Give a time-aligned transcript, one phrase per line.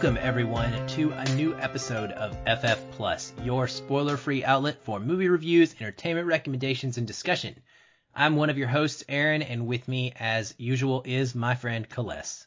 [0.00, 5.74] Welcome everyone to a new episode of FF Plus, your spoiler-free outlet for movie reviews,
[5.78, 7.54] entertainment recommendations, and discussion.
[8.14, 12.46] I'm one of your hosts, Aaron, and with me, as usual, is my friend Kales.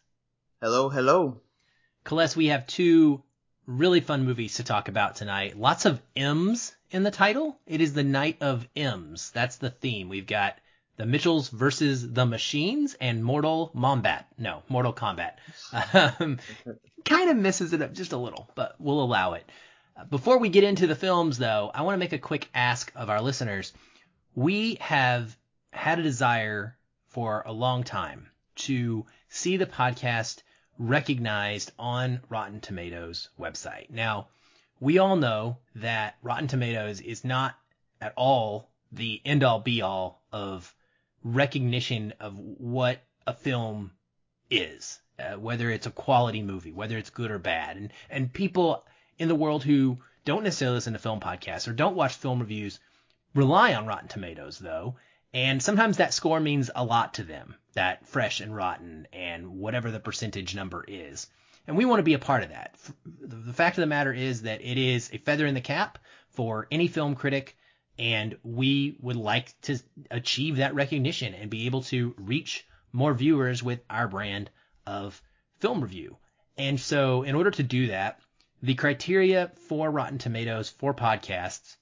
[0.61, 1.41] Hello, hello.
[2.03, 3.21] Kales, we have two
[3.67, 5.55] really fun movies to talk about tonight.
[5.55, 7.59] Lots of M's in the title.
[7.67, 9.30] It is the night of M's.
[9.30, 10.09] That's the theme.
[10.09, 10.58] We've got
[10.95, 14.25] the Mitchells versus the Machines and Mortal Mombat.
[14.38, 15.33] No, Mortal Kombat.
[15.93, 16.39] Um,
[17.05, 19.49] kind of misses it up just a little, but we'll allow it.
[20.09, 23.09] Before we get into the films, though, I want to make a quick ask of
[23.09, 23.73] our listeners.
[24.35, 25.35] We have
[25.71, 30.41] had a desire for a long time to see the podcast
[30.77, 33.89] recognized on Rotten Tomatoes website.
[33.89, 34.27] Now,
[34.80, 37.55] we all know that Rotten Tomatoes is not
[38.02, 40.73] at all the end all be all of
[41.23, 43.91] recognition of what a film
[44.49, 47.77] is, uh, whether it's a quality movie, whether it's good or bad.
[47.77, 48.85] And, and people
[49.17, 52.79] in the world who don't necessarily listen to film podcasts or don't watch film reviews
[53.33, 54.95] rely on Rotten Tomatoes though.
[55.33, 59.89] And sometimes that score means a lot to them, that fresh and rotten and whatever
[59.89, 61.27] the percentage number is.
[61.66, 62.77] And we want to be a part of that.
[63.21, 65.97] The fact of the matter is that it is a feather in the cap
[66.29, 67.57] for any film critic
[67.97, 73.61] and we would like to achieve that recognition and be able to reach more viewers
[73.61, 74.50] with our brand
[74.85, 75.22] of
[75.59, 76.17] film review.
[76.58, 78.19] And so, in order to do that,
[78.61, 81.77] the criteria for Rotten Tomatoes for podcasts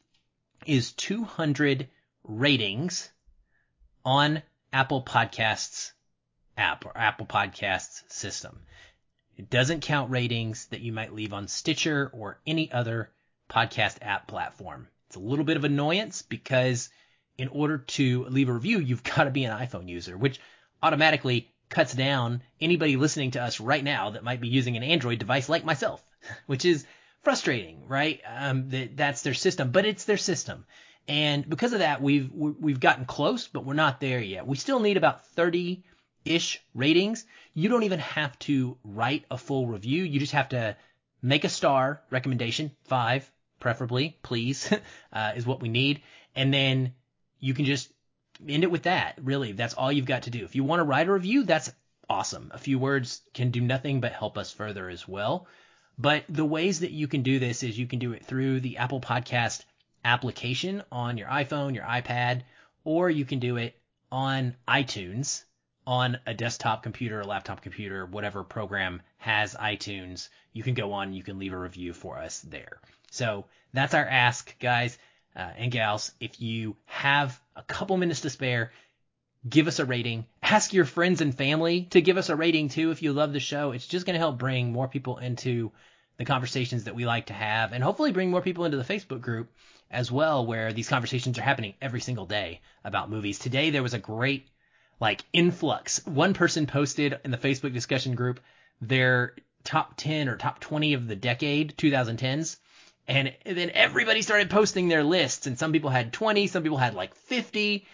[0.66, 1.90] is 200
[2.24, 3.12] ratings
[4.06, 4.42] on
[4.74, 5.92] Apple Podcasts
[6.58, 8.62] app or Apple Podcasts system.
[9.38, 13.12] It doesn't count ratings that you might leave on Stitcher or any other
[13.50, 14.88] podcast app platform.
[15.12, 16.90] It's a little bit of annoyance because
[17.38, 20.40] in order to leave a review, you've got to be an iPhone user, which
[20.82, 25.20] automatically cuts down anybody listening to us right now that might be using an Android
[25.20, 26.02] device like myself,
[26.46, 26.86] which is
[27.24, 28.22] frustrating, right?
[28.26, 30.66] Um, that that's their system, but it's their system.
[31.10, 34.48] And because of that, we've we've gotten close, but we're not there yet.
[34.48, 35.84] We still need about 30
[36.24, 37.26] ish ratings.
[37.54, 40.06] You don't even have to write a full review.
[40.06, 40.78] You just have to
[41.22, 43.30] make a star recommendation, five,
[43.62, 44.72] preferably, please,
[45.14, 46.02] uh, is what we need.
[46.36, 46.94] And then
[47.40, 47.92] you can just
[48.48, 49.18] end it with that.
[49.24, 50.44] Really, that's all you've got to do.
[50.44, 51.72] If you want to write a review, that's
[52.10, 52.52] awesome.
[52.54, 55.48] A few words can do nothing but help us further as well.
[55.98, 58.78] But the ways that you can do this is you can do it through the
[58.78, 59.64] Apple Podcast
[60.04, 62.42] application on your iPhone, your iPad,
[62.84, 63.80] or you can do it
[64.12, 65.44] on iTunes
[65.86, 70.30] on a desktop computer, a laptop computer, whatever program has iTunes.
[70.54, 72.80] You can go on, you can leave a review for us there.
[73.12, 74.98] So that's our ask, guys
[75.36, 76.12] uh, and gals.
[76.20, 78.72] If you have a couple minutes to spare,
[79.48, 80.26] give us a rating.
[80.42, 83.40] Ask your friends and family to give us a rating too if you love the
[83.40, 83.72] show.
[83.72, 85.72] It's just going to help bring more people into
[86.18, 89.22] the conversations that we like to have and hopefully bring more people into the Facebook
[89.22, 89.52] group
[89.90, 93.40] as well where these conversations are happening every single day about movies.
[93.40, 94.48] Today there was a great
[95.00, 96.06] like influx.
[96.06, 98.40] One person posted in the Facebook discussion group
[98.80, 102.58] their top 10 or top 20 of the decade 2010s
[103.12, 106.94] and then everybody started posting their lists, and some people had 20, some people had
[106.94, 107.86] like 50.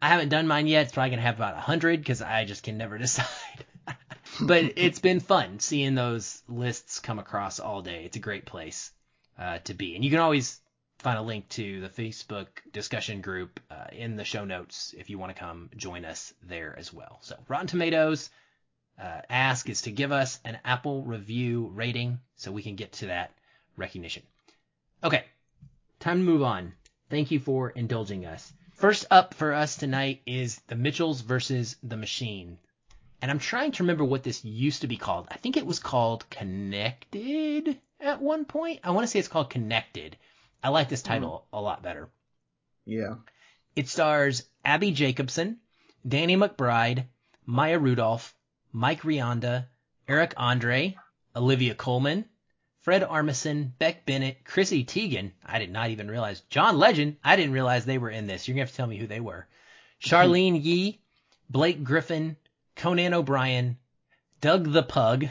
[0.00, 0.84] I haven't done mine yet.
[0.84, 3.26] It's probably gonna have about 100 because I just can never decide.
[4.40, 8.04] but it's been fun seeing those lists come across all day.
[8.04, 8.92] It's a great place
[9.38, 10.60] uh, to be, and you can always
[10.98, 15.18] find a link to the Facebook discussion group uh, in the show notes if you
[15.18, 17.18] want to come join us there as well.
[17.22, 18.30] So Rotten Tomatoes.
[19.00, 23.06] Uh, ask is to give us an Apple review rating so we can get to
[23.06, 23.32] that
[23.78, 24.22] recognition.
[25.02, 25.24] Okay,
[25.98, 26.74] time to move on.
[27.08, 28.52] Thank you for indulging us.
[28.74, 32.58] First up for us tonight is the Mitchells versus the Machine.
[33.22, 35.26] And I'm trying to remember what this used to be called.
[35.30, 38.80] I think it was called Connected at one point.
[38.84, 40.18] I want to say it's called Connected.
[40.62, 41.58] I like this title mm.
[41.58, 42.10] a lot better.
[42.84, 43.16] Yeah.
[43.74, 45.60] It stars Abbi Jacobson,
[46.06, 47.06] Danny McBride,
[47.46, 48.34] Maya Rudolph,
[48.70, 49.66] Mike Rianda,
[50.06, 50.96] Eric Andre,
[51.34, 52.26] Olivia Colman,
[52.80, 55.32] Fred Armisen, Beck Bennett, Chrissy Teigen.
[55.44, 56.40] I did not even realize.
[56.48, 57.18] John Legend.
[57.22, 58.48] I didn't realize they were in this.
[58.48, 59.46] You're going to have to tell me who they were.
[60.02, 60.98] Charlene Yi,
[61.50, 62.36] Blake Griffin,
[62.76, 63.76] Conan O'Brien,
[64.40, 65.26] Doug the Pug,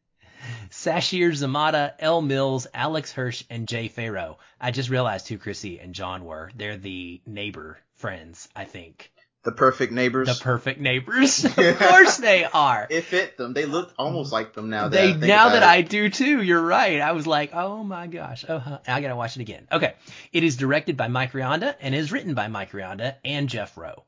[0.70, 4.38] Sasheer Zamata, Elle Mills, Alex Hirsch, and Jay Pharoah.
[4.58, 6.50] I just realized who Chrissy and John were.
[6.56, 9.12] They're the neighbor friends, I think.
[9.44, 10.26] The perfect neighbors.
[10.28, 11.44] The perfect neighbors.
[11.44, 12.86] of course they are.
[12.90, 13.54] It fit them.
[13.54, 14.88] They look almost like them now.
[14.88, 15.66] That they now that it.
[15.66, 16.42] I do too.
[16.42, 17.00] You're right.
[17.00, 18.44] I was like, oh my gosh.
[18.48, 18.80] Oh, huh.
[18.86, 19.68] I gotta watch it again.
[19.70, 19.94] Okay.
[20.32, 24.04] It is directed by Mike Rianda and is written by Mike Rianda and Jeff Rowe.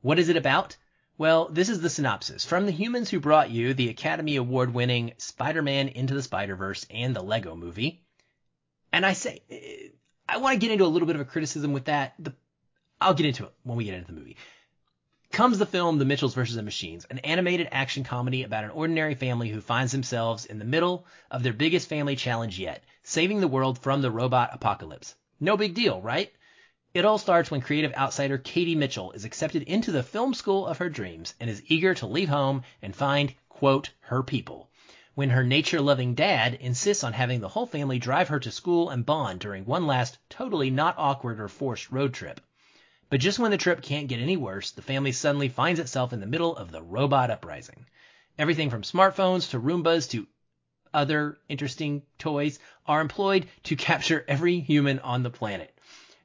[0.00, 0.76] What is it about?
[1.18, 2.44] Well, this is the synopsis.
[2.44, 6.54] From the humans who brought you the Academy Award winning Spider Man Into the Spider
[6.54, 8.04] Verse and the Lego movie.
[8.92, 9.88] And I say, eh,
[10.28, 12.14] I want to get into a little bit of a criticism with that.
[12.18, 12.34] The,
[13.00, 14.36] I'll get into it when we get into the movie.
[15.30, 16.56] Comes the film The Mitchells vs.
[16.56, 20.64] the Machines, an animated action comedy about an ordinary family who finds themselves in the
[20.64, 25.14] middle of their biggest family challenge yet, saving the world from the robot apocalypse.
[25.38, 26.32] No big deal, right?
[26.92, 30.78] It all starts when creative outsider Katie Mitchell is accepted into the film school of
[30.78, 34.70] her dreams and is eager to leave home and find, quote, her people.
[35.14, 38.88] When her nature loving dad insists on having the whole family drive her to school
[38.90, 42.40] and bond during one last totally not awkward or forced road trip.
[43.10, 46.20] But just when the trip can't get any worse, the family suddenly finds itself in
[46.20, 47.86] the middle of the robot uprising.
[48.38, 50.26] Everything from smartphones to Roombas to
[50.92, 55.74] other interesting toys are employed to capture every human on the planet.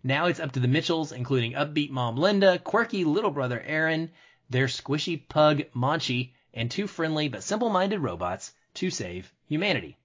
[0.03, 4.11] Now it's up to the Mitchells, including upbeat mom Linda, quirky little brother Aaron,
[4.49, 9.97] their squishy pug Monchi, and two friendly but simple minded robots to save humanity.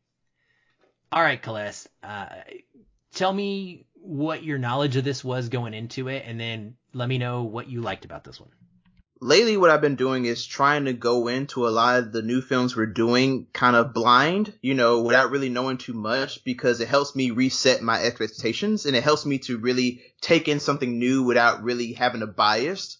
[1.10, 2.28] All right, Celeste, uh,
[3.18, 7.18] tell me what your knowledge of this was going into it, and then let me
[7.18, 8.50] know what you liked about this one
[9.20, 12.40] lately what I've been doing is trying to go into a lot of the new
[12.40, 16.88] films we're doing kind of blind, you know, without really knowing too much because it
[16.88, 21.24] helps me reset my expectations and it helps me to really take in something new
[21.24, 22.98] without really having a bias.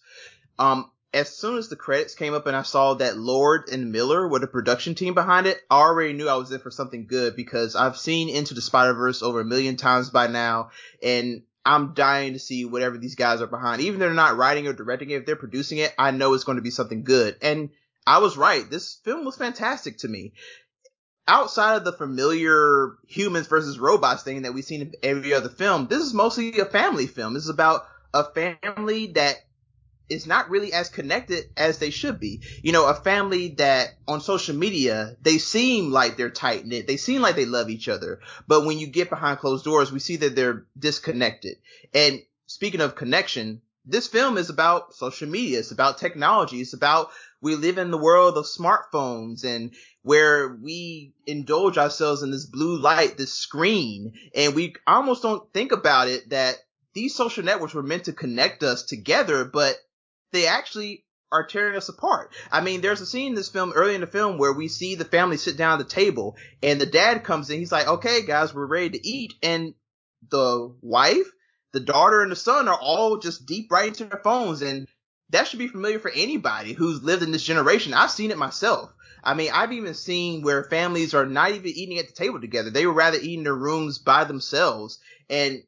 [0.57, 4.27] Um, as soon as the credits came up and I saw that Lord and Miller
[4.27, 7.35] were the production team behind it, I already knew I was in for something good
[7.35, 10.69] because I've seen Into the Spider Verse over a million times by now,
[11.01, 13.81] and I'm dying to see whatever these guys are behind.
[13.81, 16.43] Even if they're not writing or directing it, if they're producing it, I know it's
[16.43, 17.37] going to be something good.
[17.41, 17.69] And
[18.05, 18.69] I was right.
[18.69, 20.33] This film was fantastic to me.
[21.27, 25.87] Outside of the familiar humans versus robots thing that we've seen in every other film,
[25.87, 27.33] this is mostly a family film.
[27.33, 29.35] This is about a family that
[30.09, 32.41] is not really as connected as they should be.
[32.61, 36.87] You know, a family that on social media, they seem like they're tight knit.
[36.87, 38.19] They seem like they love each other.
[38.47, 41.57] But when you get behind closed doors, we see that they're disconnected.
[41.93, 45.59] And speaking of connection, this film is about social media.
[45.59, 46.61] It's about technology.
[46.61, 47.09] It's about
[47.41, 49.71] we live in the world of smartphones and
[50.01, 55.71] where we indulge ourselves in this blue light, this screen, and we almost don't think
[55.71, 56.57] about it that
[56.93, 59.77] these social networks were meant to connect us together, but
[60.31, 62.33] they actually are tearing us apart.
[62.51, 64.95] I mean, there's a scene in this film early in the film where we see
[64.95, 67.59] the family sit down at the table and the dad comes in.
[67.59, 69.33] He's like, okay, guys, we're ready to eat.
[69.43, 69.73] And
[70.29, 71.27] the wife,
[71.71, 74.61] the daughter and the son are all just deep right into their phones.
[74.61, 74.87] And
[75.29, 77.93] that should be familiar for anybody who's lived in this generation.
[77.93, 78.91] I've seen it myself.
[79.23, 82.69] I mean, I've even seen where families are not even eating at the table together.
[82.69, 84.99] They would rather eat in their rooms by themselves.
[85.29, 85.61] And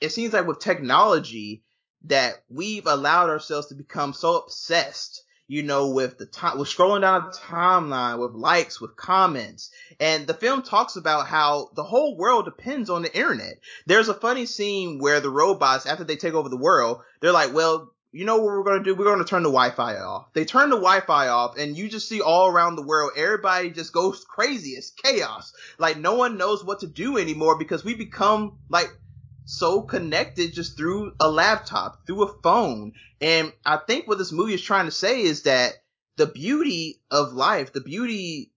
[0.00, 1.63] it seems like with technology,
[2.04, 7.02] that we've allowed ourselves to become so obsessed you know, with the time, with scrolling
[7.02, 9.70] down the timeline, with likes, with comments.
[10.00, 13.58] And the film talks about how the whole world depends on the internet.
[13.86, 17.52] There's a funny scene where the robots, after they take over the world, they're like,
[17.52, 18.94] well, you know what we're going to do?
[18.94, 20.32] We're going to turn the Wi-Fi off.
[20.32, 23.92] They turn the Wi-Fi off and you just see all around the world, everybody just
[23.92, 24.70] goes crazy.
[24.70, 25.52] It's chaos.
[25.78, 28.88] Like no one knows what to do anymore because we become like
[29.44, 32.92] so connected just through a laptop, through a phone.
[33.20, 35.74] And I think what this movie is trying to say is that
[36.16, 38.52] the beauty of life, the beauty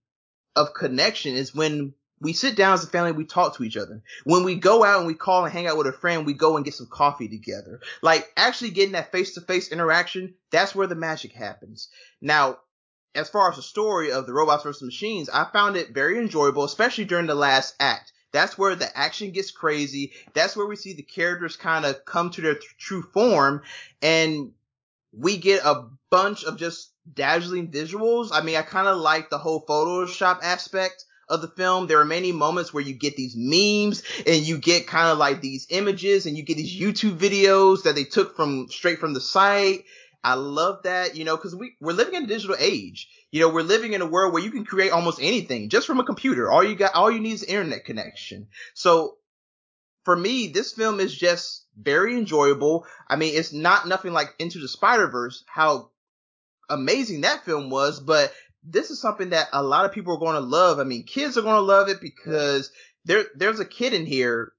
[0.56, 4.02] of connection is when we sit down as a family, we talk to each other.
[4.24, 6.56] When we go out and we call and hang out with a friend, we go
[6.56, 7.80] and get some coffee together.
[8.02, 11.88] Like actually getting that face to face interaction, that's where the magic happens.
[12.20, 12.58] Now,
[13.14, 16.64] as far as the story of the robots versus machines, I found it very enjoyable,
[16.64, 18.12] especially during the last act.
[18.32, 20.12] That's where the action gets crazy.
[20.34, 23.62] That's where we see the characters kind of come to their th- true form
[24.02, 24.52] and
[25.12, 28.28] we get a bunch of just dazzling visuals.
[28.32, 31.86] I mean, I kind of like the whole Photoshop aspect of the film.
[31.86, 35.40] There are many moments where you get these memes and you get kind of like
[35.40, 39.20] these images and you get these YouTube videos that they took from straight from the
[39.20, 39.84] site.
[40.24, 43.08] I love that, you know, cause we, we're living in a digital age.
[43.30, 46.00] You know, we're living in a world where you can create almost anything just from
[46.00, 46.50] a computer.
[46.50, 48.48] All you got, all you need is internet connection.
[48.74, 49.16] So
[50.04, 52.86] for me, this film is just very enjoyable.
[53.08, 55.90] I mean, it's not nothing like Into the Spider-Verse, how
[56.68, 58.32] amazing that film was, but
[58.64, 60.78] this is something that a lot of people are going to love.
[60.78, 62.72] I mean, kids are going to love it because
[63.04, 64.52] there, there's a kid in here.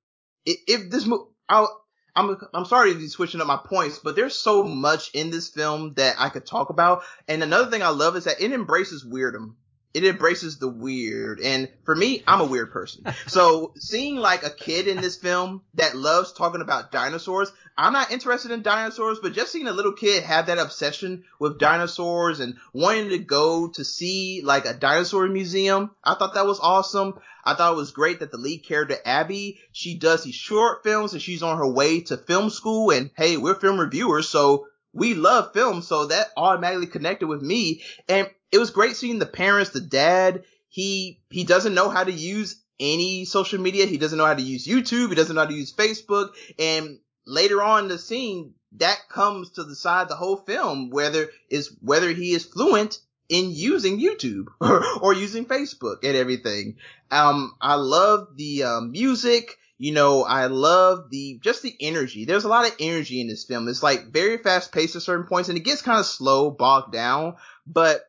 [0.46, 1.84] If, if this movie, I'll,
[2.20, 5.50] I'm I'm sorry to be switching up my points, but there's so much in this
[5.50, 7.04] film that I could talk about.
[7.28, 9.56] And another thing I love is that it embraces weirdom.
[9.94, 11.40] It embraces the weird.
[11.40, 13.06] And for me, I'm a weird person.
[13.28, 18.12] so seeing like a kid in this film that loves talking about dinosaurs, I'm not
[18.12, 22.58] interested in dinosaurs, but just seeing a little kid have that obsession with dinosaurs and
[22.74, 27.20] wanting to go to see like a dinosaur museum, I thought that was awesome.
[27.44, 31.14] I thought it was great that the lead character, Abby, she does these short films
[31.14, 35.14] and she's on her way to film school and hey, we're film reviewers, so we
[35.14, 37.84] love film, so that automatically connected with me.
[38.08, 40.44] And it was great seeing the parents, the dad.
[40.70, 43.86] He he doesn't know how to use any social media.
[43.86, 45.10] He doesn't know how to use YouTube.
[45.10, 46.30] He doesn't know how to use Facebook.
[46.58, 51.30] And later on in the scene, that comes to the side the whole film, whether
[51.50, 56.78] is whether he is fluent in using YouTube or, or using Facebook and everything.
[57.12, 59.58] Um, I love the um, music.
[59.78, 62.26] You know, I love the just the energy.
[62.26, 63.68] There's a lot of energy in this film.
[63.70, 66.92] It's like very fast paced at certain points, and it gets kind of slow, bogged
[66.92, 67.38] down.
[67.66, 68.02] But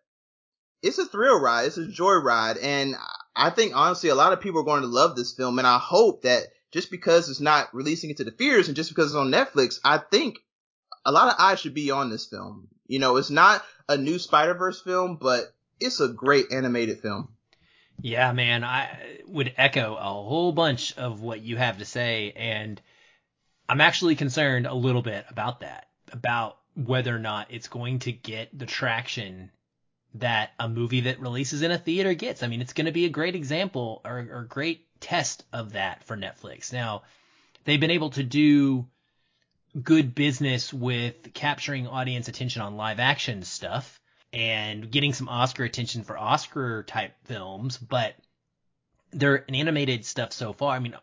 [0.82, 1.66] it's a thrill ride.
[1.66, 2.56] It's a joy ride.
[2.58, 2.96] And
[3.36, 5.58] I think honestly, a lot of people are going to love this film.
[5.58, 8.90] And I hope that just because it's not releasing it to the theaters and just
[8.90, 10.38] because it's on Netflix, I think
[11.04, 12.68] a lot of eyes should be on this film.
[12.86, 17.28] You know, it's not a new Spider Verse film, but it's a great animated film.
[18.02, 22.80] Yeah, man, I would echo a whole bunch of what you have to say, and
[23.68, 28.12] I'm actually concerned a little bit about that, about whether or not it's going to
[28.12, 29.50] get the traction
[30.14, 32.42] that a movie that releases in a theater gets.
[32.42, 36.04] I mean, it's going to be a great example or, or great test of that
[36.04, 36.72] for Netflix.
[36.72, 37.02] Now,
[37.64, 38.86] they've been able to do
[39.80, 44.00] good business with capturing audience attention on live action stuff
[44.32, 48.14] and getting some Oscar attention for Oscar type films, but
[49.12, 50.96] their animated stuff so far, I mean,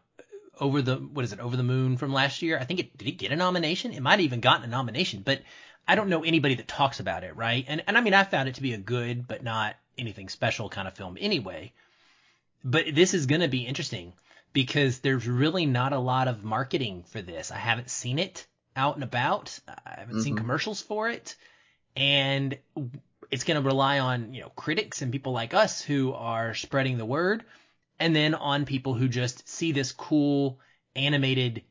[0.60, 2.58] over the what is it, over the moon from last year?
[2.58, 3.94] I think it did it get a nomination?
[3.94, 5.42] It might have even gotten a nomination, but
[5.88, 7.66] I don't know anybody that talks about it, right?
[7.68, 10.70] And and I mean I found it to be a good but not anything special
[10.70, 11.72] kind of film anyway.
[12.64, 14.14] But this is going to be interesting
[14.54, 17.52] because there's really not a lot of marketing for this.
[17.52, 19.58] I haven't seen it out and about.
[19.68, 20.24] I haven't mm-hmm.
[20.24, 21.36] seen commercials for it.
[21.96, 22.58] And
[23.32, 26.98] it's going to rely on, you know, critics and people like us who are spreading
[26.98, 27.44] the word
[28.00, 30.60] and then on people who just see this cool
[30.96, 31.64] animated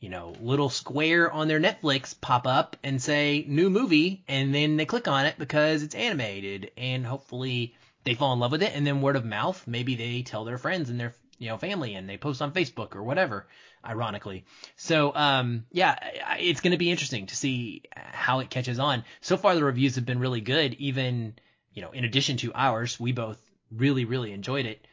[0.00, 4.76] you know, little square on their Netflix pop up and say new movie, and then
[4.76, 8.72] they click on it because it's animated, and hopefully they fall in love with it,
[8.74, 11.94] and then word of mouth, maybe they tell their friends and their you know family,
[11.94, 13.46] and they post on Facebook or whatever.
[13.84, 14.44] Ironically,
[14.76, 15.96] so um, yeah,
[16.38, 19.04] it's going to be interesting to see how it catches on.
[19.22, 20.74] So far, the reviews have been really good.
[20.74, 21.34] Even
[21.72, 23.38] you know, in addition to ours, we both
[23.70, 24.86] really really enjoyed it.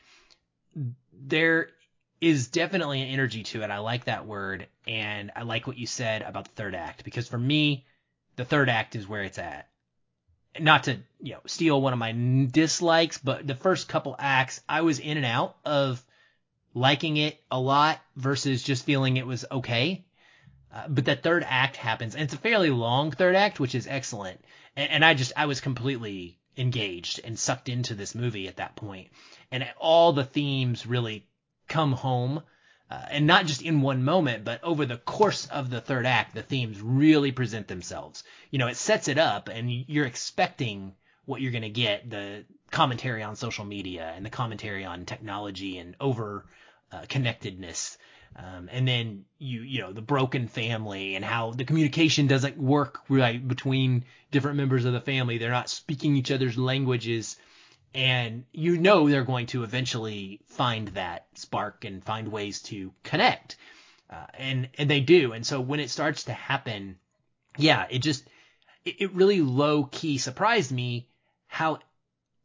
[1.13, 1.69] There
[2.19, 3.69] is definitely an energy to it.
[3.69, 7.27] I like that word, and I like what you said about the third act because
[7.27, 7.85] for me,
[8.35, 9.69] the third act is where it's at.
[10.59, 14.81] Not to you know steal one of my dislikes, but the first couple acts, I
[14.81, 16.03] was in and out of
[16.73, 20.03] liking it a lot versus just feeling it was okay.
[20.73, 23.87] Uh, but that third act happens, and it's a fairly long third act, which is
[23.87, 24.43] excellent.
[24.75, 28.75] And, and I just I was completely engaged and sucked into this movie at that
[28.75, 29.09] point,
[29.51, 31.27] and all the themes really
[31.67, 32.43] come home.
[32.89, 36.33] Uh, and not just in one moment, but over the course of the third act,
[36.33, 38.23] the themes really present themselves.
[38.49, 40.93] You know, it sets it up, and you're expecting
[41.25, 45.77] what you're going to get the commentary on social media and the commentary on technology
[45.77, 46.45] and over
[46.91, 47.97] uh, connectedness.
[48.37, 53.01] Um, and then you, you know, the broken family and how the communication doesn't work
[53.09, 55.37] right between different members of the family.
[55.37, 57.35] They're not speaking each other's languages
[57.97, 63.57] and you know they're going to eventually find that spark and find ways to connect.
[64.09, 65.33] Uh, and and they do.
[65.33, 66.97] And so when it starts to happen
[67.57, 68.23] yeah it just
[68.85, 71.07] it, it really low key surprised me
[71.47, 71.79] how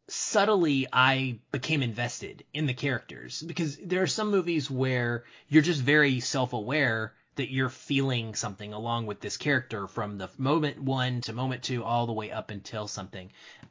[0.08, 3.42] subtly I became invested in the characters.
[3.42, 9.06] Because there are some movies where you're just very self-aware that you're feeling something along
[9.06, 12.86] with this character from the moment one to moment two all the way up until
[12.86, 13.30] something.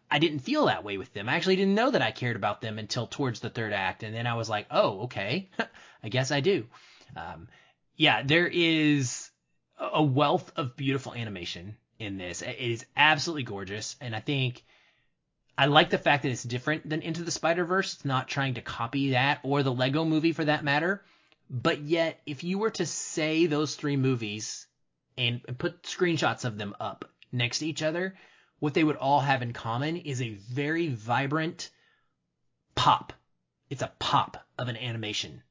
[0.10, 1.30] I didn't feel that way with them.
[1.30, 4.16] I actually didn't know that I cared about them until towards the third act, and
[4.16, 5.50] then I was like, oh, okay,
[6.04, 6.66] I guess I do.
[7.16, 7.48] Um,
[7.96, 9.30] yeah, there is
[9.80, 12.42] a wealth of beautiful animation in this.
[12.42, 14.64] It is absolutely gorgeous, and I think
[15.58, 17.94] I like the fact that it's different than Into the Spider Verse.
[17.94, 21.04] It's not trying to copy that or the Lego Movie for that matter.
[21.54, 24.68] But yet, if you were to say those three movies
[25.18, 28.16] and put screenshots of them up next to each other,
[28.60, 31.70] what they would all have in common is a very vibrant
[32.74, 33.12] pop.
[33.70, 35.44] It's a pop of an animation.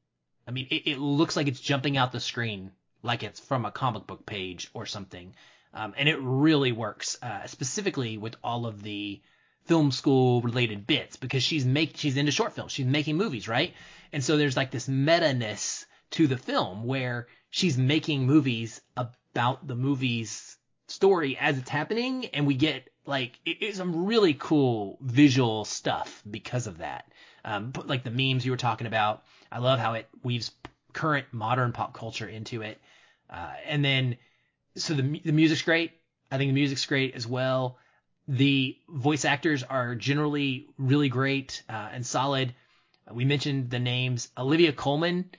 [0.47, 2.71] I mean, it, it looks like it's jumping out the screen
[3.03, 5.35] like it's from a comic book page or something.
[5.71, 9.21] Um, and it really works, uh, specifically with all of the
[9.65, 12.71] film school related bits because she's make she's into short films.
[12.71, 13.73] She's making movies, right?
[14.11, 19.75] And so there's like this meta-ness to the film where she's making movies about the
[19.75, 25.65] movie's story as it's happening and we get like it, it's some really cool visual
[25.65, 27.05] stuff because of that.
[27.43, 29.23] Um, like the memes you were talking about.
[29.51, 30.51] I love how it weaves
[30.93, 32.79] current modern pop culture into it.
[33.29, 34.17] Uh, and then,
[34.75, 35.93] so the the music's great.
[36.31, 37.77] I think the music's great as well.
[38.27, 42.53] The voice actors are generally really great uh, and solid.
[43.11, 45.31] We mentioned the names Olivia Colman.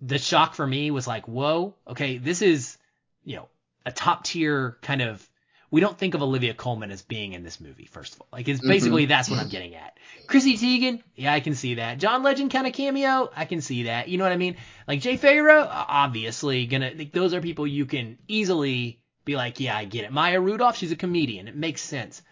[0.00, 2.78] The shock for me was like, whoa, okay, this is
[3.24, 3.48] you know
[3.84, 5.28] a top tier kind of
[5.70, 8.28] we don't think of Olivia Colman as being in this movie, first of all.
[8.32, 9.10] Like, it's basically mm-hmm.
[9.10, 9.98] that's what I'm getting at.
[10.26, 11.98] Chrissy Teigen, yeah, I can see that.
[11.98, 14.08] John Legend kind of cameo, I can see that.
[14.08, 14.56] You know what I mean?
[14.86, 19.76] Like, Jay Pharoah, obviously, gonna, like, those are people you can easily be like, yeah,
[19.76, 20.12] I get it.
[20.12, 21.48] Maya Rudolph, she's a comedian.
[21.48, 22.22] It makes sense.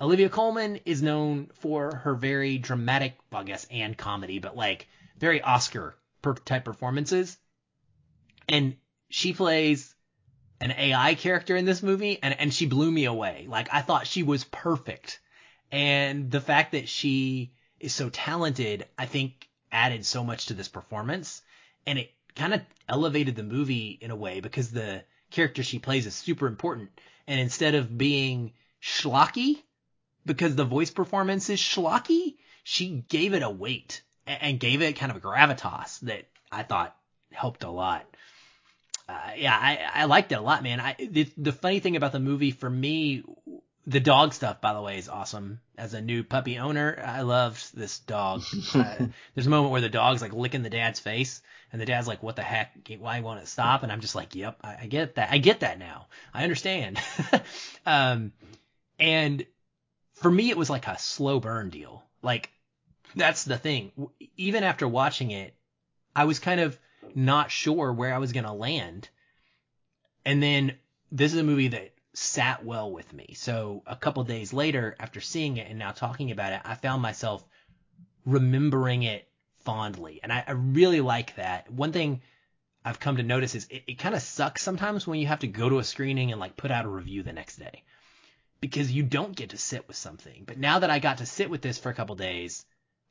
[0.00, 4.88] Olivia Colman is known for her very dramatic, well, I guess, and comedy, but like,
[5.18, 7.36] very Oscar type performances.
[8.48, 8.76] And
[9.10, 9.94] she plays
[10.60, 13.46] an AI character in this movie and, and she blew me away.
[13.48, 15.20] Like I thought she was perfect.
[15.70, 20.68] And the fact that she is so talented, I think added so much to this
[20.68, 21.42] performance
[21.86, 26.06] and it kind of elevated the movie in a way because the character she plays
[26.06, 26.90] is super important.
[27.26, 29.62] And instead of being schlocky,
[30.24, 35.10] because the voice performance is schlocky, she gave it a weight and gave it kind
[35.10, 36.94] of a gravitas that I thought
[37.32, 38.04] helped a lot
[39.08, 40.80] uh, yeah, I, I liked it a lot, man.
[40.80, 43.24] I the, the funny thing about the movie for me,
[43.86, 45.60] the dog stuff, by the way, is awesome.
[45.78, 48.42] As a new puppy owner, I loved this dog.
[48.74, 51.40] uh, there's a moment where the dog's like licking the dad's face,
[51.72, 52.86] and the dad's like, "What the heck?
[52.98, 55.30] Why won't it stop?" And I'm just like, "Yep, I, I get that.
[55.30, 56.08] I get that now.
[56.34, 57.00] I understand."
[57.86, 58.32] um,
[58.98, 59.46] and
[60.16, 62.04] for me, it was like a slow burn deal.
[62.20, 62.50] Like
[63.14, 63.92] that's the thing.
[64.36, 65.54] Even after watching it,
[66.14, 66.78] I was kind of
[67.14, 69.08] not sure where I was going to land.
[70.24, 70.74] And then
[71.10, 73.34] this is a movie that sat well with me.
[73.36, 77.02] So a couple days later, after seeing it and now talking about it, I found
[77.02, 77.44] myself
[78.26, 79.28] remembering it
[79.60, 80.20] fondly.
[80.22, 81.70] And I, I really like that.
[81.70, 82.20] One thing
[82.84, 85.46] I've come to notice is it, it kind of sucks sometimes when you have to
[85.46, 87.84] go to a screening and like put out a review the next day
[88.60, 90.44] because you don't get to sit with something.
[90.46, 92.64] But now that I got to sit with this for a couple days,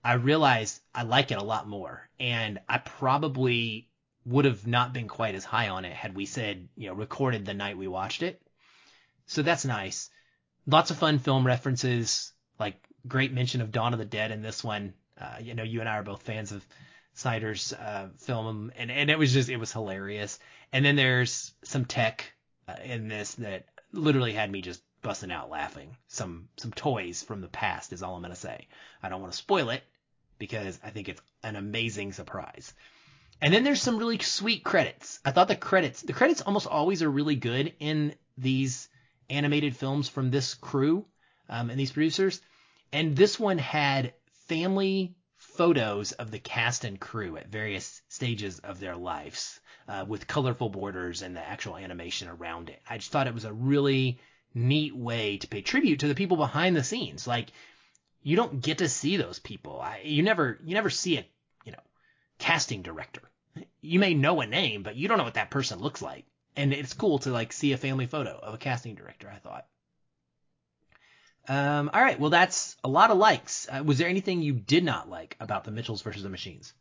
[0.08, 2.10] I realized I like it a lot more.
[2.18, 3.90] And I probably
[4.26, 7.46] would have not been quite as high on it had we said, you know, recorded
[7.46, 8.42] the night we watched it.
[9.26, 10.10] So that's nice.
[10.66, 14.64] Lots of fun film references, like great mention of Dawn of the Dead in this
[14.64, 14.94] one.
[15.20, 16.66] Uh, you know, you and I are both fans of
[17.14, 20.40] Snyder's uh, film, and and it was just it was hilarious.
[20.72, 22.32] And then there's some tech
[22.70, 25.98] uh, in this that literally had me just busting out laughing.
[26.08, 28.70] Some some toys from the past is all I'm gonna say.
[29.04, 29.84] I don't want to spoil it
[30.38, 32.74] because I think it's an amazing surprise.
[33.42, 35.20] And then there's some really sweet credits.
[35.24, 38.90] I thought the credits, the credits almost always are really good in these
[39.30, 41.06] animated films from this crew
[41.50, 42.42] um, and these producers.
[42.92, 44.14] And this one had
[44.48, 50.28] family photos of the cast and crew at various stages of their lives uh, with
[50.28, 52.82] colorful borders and the actual animation around it.
[52.90, 54.20] I just thought it was a really
[54.54, 57.28] neat way to pay tribute to the people behind the scenes.
[57.28, 57.52] Like
[58.28, 59.80] you don't get to see those people.
[59.80, 61.26] I, you never you never see a
[61.64, 61.84] you know
[62.40, 63.22] casting director.
[63.80, 66.26] You may know a name, but you don't know what that person looks like.
[66.58, 69.32] And it's cool to like see a family photo of a casting director.
[69.34, 69.66] I thought.
[71.48, 73.66] Um, all right, well that's a lot of likes.
[73.72, 76.74] Uh, was there anything you did not like about the Mitchells versus the Machines?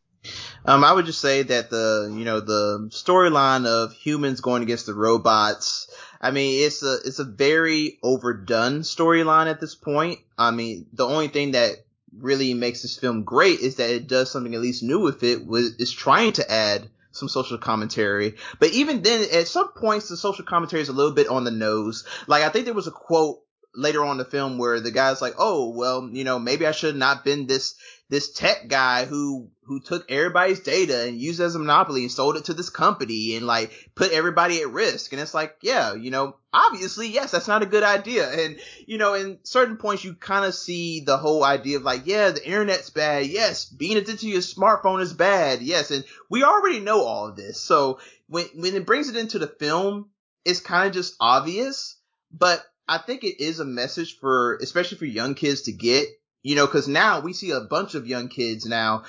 [0.67, 4.87] Um, I would just say that the you know the storyline of humans going against
[4.87, 5.89] the robots
[6.21, 10.21] I mean, it's a it's a very overdone storyline at this point.
[10.39, 11.85] I mean, the only thing that
[12.17, 15.47] really makes this film great is that it does something at least new with it.
[15.47, 20.17] Was is trying to add some social commentary, but even then, at some points, the
[20.17, 22.05] social commentary is a little bit on the nose.
[22.27, 23.41] Like I think there was a quote
[23.75, 26.73] later on in the film where the guy's like, "Oh, well, you know, maybe I
[26.73, 27.75] should have not been this
[28.09, 32.37] this tech guy who who took everybody's data and used as a monopoly and sold
[32.37, 35.13] it to this company and like put everybody at risk.
[35.13, 38.31] And it's like, yeah, you know, obviously, yes, that's not a good idea.
[38.31, 42.07] And you know, in certain points, you kind of see the whole idea of like,
[42.07, 43.27] yeah, the internet's bad.
[43.27, 45.63] Yes, being addicted to your smartphone is bad.
[45.63, 47.61] Yes, and we already know all of this.
[47.61, 50.11] So when when it brings it into the film,
[50.45, 51.97] it's kind of just obvious,
[52.31, 56.07] but I think it is a message for, especially for young kids to get
[56.47, 59.03] you know, cause now we see a bunch of young kids now.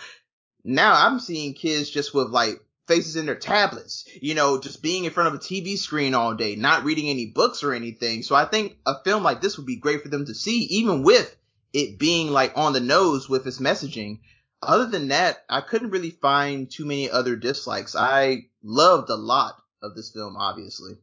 [0.64, 5.06] Now I'm seeing kids just with like faces in their tablets, you know, just being
[5.06, 8.24] in front of a TV screen all day, not reading any books or anything.
[8.24, 11.04] So I think a film like this would be great for them to see, even
[11.04, 11.36] with
[11.74, 14.22] it being like on the nose with its messaging.
[14.64, 17.96] Other than that, I couldn't really find too many other dislikes.
[17.96, 20.94] I loved a lot of this film, obviously.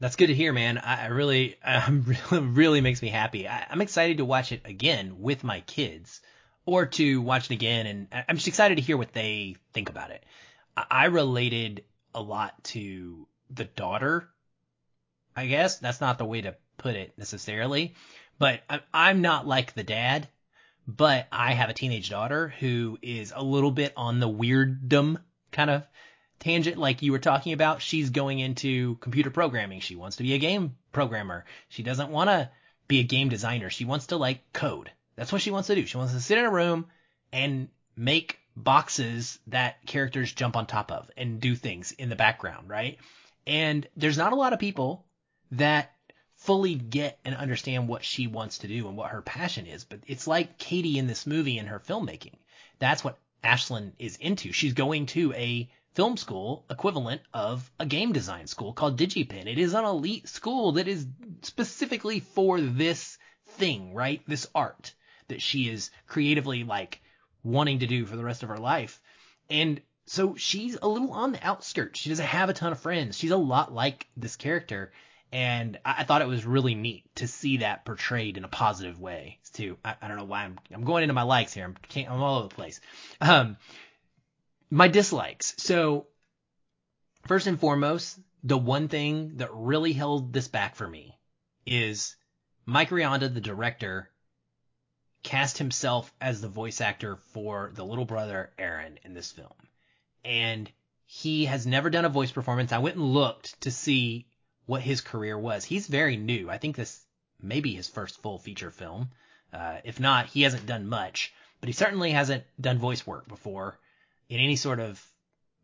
[0.00, 0.78] That's good to hear, man.
[0.78, 3.48] I, really, um, really, really makes me happy.
[3.48, 6.20] I, I'm excited to watch it again with my kids,
[6.66, 10.10] or to watch it again, and I'm just excited to hear what they think about
[10.10, 10.24] it.
[10.76, 11.84] I, I related
[12.14, 14.28] a lot to the daughter.
[15.34, 17.94] I guess that's not the way to put it necessarily,
[18.38, 20.28] but I, I'm not like the dad.
[20.86, 25.18] But I have a teenage daughter who is a little bit on the weirdum
[25.52, 25.86] kind of
[26.40, 27.82] tangent like you were talking about.
[27.82, 29.80] She's going into computer programming.
[29.80, 31.44] She wants to be a game programmer.
[31.68, 32.50] She doesn't want to
[32.86, 33.70] be a game designer.
[33.70, 34.90] She wants to like code.
[35.16, 35.86] That's what she wants to do.
[35.86, 36.86] She wants to sit in a room
[37.32, 42.68] and make boxes that characters jump on top of and do things in the background,
[42.68, 42.98] right?
[43.46, 45.04] And there's not a lot of people
[45.52, 45.92] that
[46.36, 49.84] fully get and understand what she wants to do and what her passion is.
[49.84, 52.36] But it's like Katie in this movie and her filmmaking.
[52.78, 54.52] That's what Ashlyn is into.
[54.52, 59.46] She's going to a film school equivalent of a game design school called DigiPen.
[59.46, 61.06] It is an elite school that is
[61.42, 63.18] specifically for this
[63.50, 64.22] thing, right?
[64.26, 64.94] This art
[65.28, 67.00] that she is creatively like
[67.42, 69.00] wanting to do for the rest of her life.
[69.50, 72.00] And so she's a little on the outskirts.
[72.00, 73.16] She doesn't have a ton of friends.
[73.16, 74.92] She's a lot like this character
[75.30, 79.38] and I, thought it was really neat to see that portrayed in a positive way
[79.52, 79.76] too.
[79.84, 81.64] I, I don't know why I'm I'm going into my likes here.
[81.64, 82.80] I'm I'm all over the place.
[83.20, 83.56] Um,
[84.70, 85.54] my dislikes.
[85.58, 86.06] So
[87.26, 91.18] first and foremost, the one thing that really held this back for me
[91.66, 92.16] is
[92.66, 94.10] Mike Rianda, the director,
[95.22, 99.56] cast himself as the voice actor for the little brother Aaron in this film,
[100.24, 100.70] and
[101.06, 102.72] he has never done a voice performance.
[102.72, 104.26] I went and looked to see
[104.66, 105.64] what his career was.
[105.64, 106.50] He's very new.
[106.50, 107.04] I think this
[107.40, 109.10] may be his first full feature film.
[109.52, 113.78] Uh, if not, he hasn't done much, but he certainly hasn't done voice work before
[114.28, 115.04] in any sort of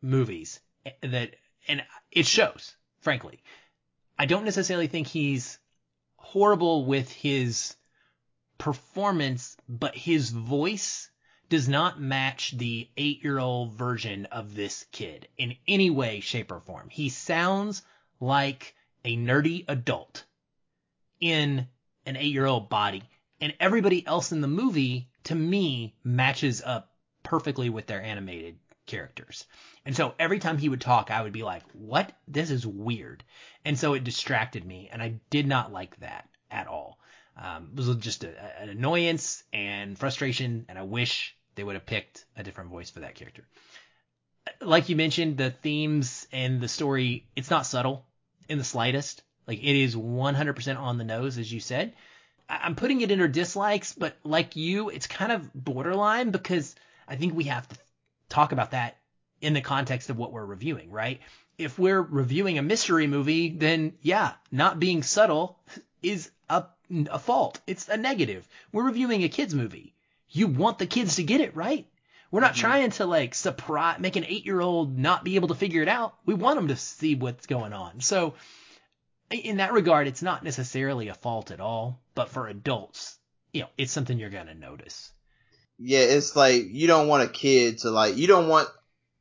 [0.01, 1.35] movies eh, that,
[1.69, 3.43] and it shows, frankly.
[4.19, 5.59] I don't necessarily think he's
[6.17, 7.77] horrible with his
[8.59, 11.11] performance, but his voice
[11.49, 16.51] does not match the eight year old version of this kid in any way, shape,
[16.51, 16.89] or form.
[16.89, 17.83] He sounds
[18.21, 18.75] like
[19.05, 20.25] a nerdy adult
[21.21, 21.69] in
[22.07, 23.03] an eight year old body.
[23.41, 26.94] And everybody else in the movie, to me, matches up
[27.35, 29.45] perfectly with their animated characters.
[29.85, 32.13] And so every time he would talk, I would be like, what?
[32.29, 33.25] This is weird.
[33.65, 34.89] And so it distracted me.
[34.93, 37.01] And I did not like that at all.
[37.37, 40.67] Um, it was just a, an annoyance and frustration.
[40.69, 43.43] And I wish they would have picked a different voice for that character.
[44.61, 48.07] Like you mentioned, the themes and the story, it's not subtle
[48.49, 49.25] in the slightest.
[49.49, 51.95] Like it is 100% on the nose, as you said.
[52.49, 56.77] I'm putting it in her dislikes, but like you, it's kind of borderline because
[57.09, 57.77] I think we have to
[58.29, 58.97] talk about that
[59.41, 61.21] in the context of what we're reviewing, right?
[61.59, 65.59] If we're reviewing a mystery movie, then yeah, not being subtle
[66.03, 66.65] is a,
[67.11, 67.61] a fault.
[67.67, 68.47] It's a negative.
[68.73, 69.95] We're reviewing a kids movie.
[70.29, 71.87] You want the kids to get it, right?
[72.31, 72.61] We're not mm-hmm.
[72.61, 75.89] trying to like surprise, make an eight year old not be able to figure it
[75.89, 76.15] out.
[76.27, 78.01] We want them to see what's going on.
[78.01, 78.35] So
[79.31, 83.19] in that regard, it's not necessarily a fault at all, but for adults,
[83.53, 85.13] you know, it's something you're going to notice.
[85.79, 88.69] Yeah, it's like you don't want a kid to like, you don't want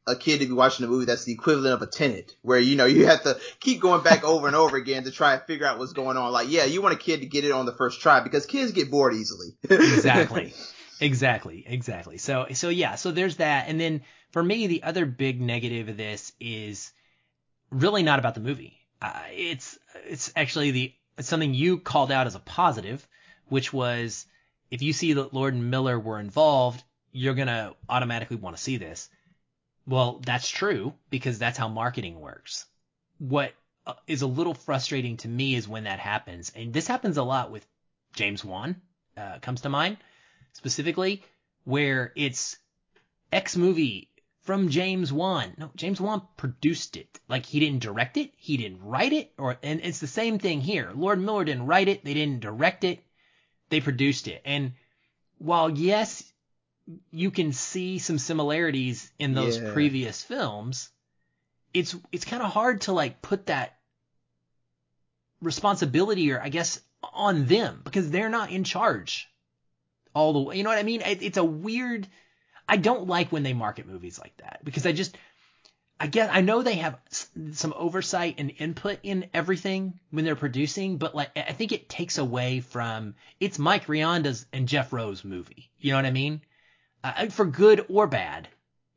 [0.05, 2.75] a kid to be watching a movie that's the equivalent of a Tenet, where you
[2.75, 5.65] know you have to keep going back over and over again to try and figure
[5.65, 6.31] out what's going on.
[6.31, 8.71] Like, yeah, you want a kid to get it on the first try because kids
[8.71, 9.55] get bored easily.
[9.69, 10.53] exactly.
[10.99, 12.17] Exactly, exactly.
[12.17, 13.67] So, so yeah, so there's that.
[13.67, 16.93] And then for me, the other big negative of this is
[17.71, 18.77] really not about the movie.
[19.01, 23.05] Uh, it's, it's actually the, it's something you called out as a positive,
[23.49, 24.25] which was
[24.73, 28.61] if you see that Lord and Miller were involved, you're going to automatically want to
[28.61, 29.07] see this.
[29.85, 32.65] Well, that's true because that's how marketing works.
[33.19, 33.53] What
[33.85, 36.51] uh, a little frustrating to me is when that happens.
[36.55, 37.63] And this happens a lot with
[38.15, 38.81] James Wan,
[39.15, 39.97] uh, comes to mind
[40.53, 41.21] specifically,
[41.65, 42.57] where it's
[43.31, 44.09] X movie
[44.41, 45.53] from James Wan.
[45.55, 47.19] No, James Wan produced it.
[47.27, 50.61] Like he didn't direct it, he didn't write it, or and it's the same thing
[50.61, 50.91] here.
[50.95, 53.03] Lord Miller didn't write it, they didn't direct it,
[53.73, 54.41] they produced it.
[54.45, 54.73] And
[55.39, 56.23] while yes,
[57.11, 59.73] you can see some similarities in those yeah.
[59.73, 60.89] previous films,
[61.73, 63.77] it's it's kind of hard to like put that
[65.41, 66.79] responsibility or I guess
[67.13, 69.29] on them because they're not in charge
[70.13, 70.57] all the way.
[70.57, 71.01] You know what I mean?
[71.01, 72.07] It, it's a weird.
[72.69, 75.17] I don't like when they market movies like that because I just
[75.99, 76.99] I guess I know they have
[77.51, 82.17] some oversight and input in everything when they're producing, but like I think it takes
[82.17, 85.71] away from it's Mike Rianda's and Jeff Rowe's movie.
[85.79, 86.41] You know what I mean?
[87.03, 88.47] Uh, for good or bad.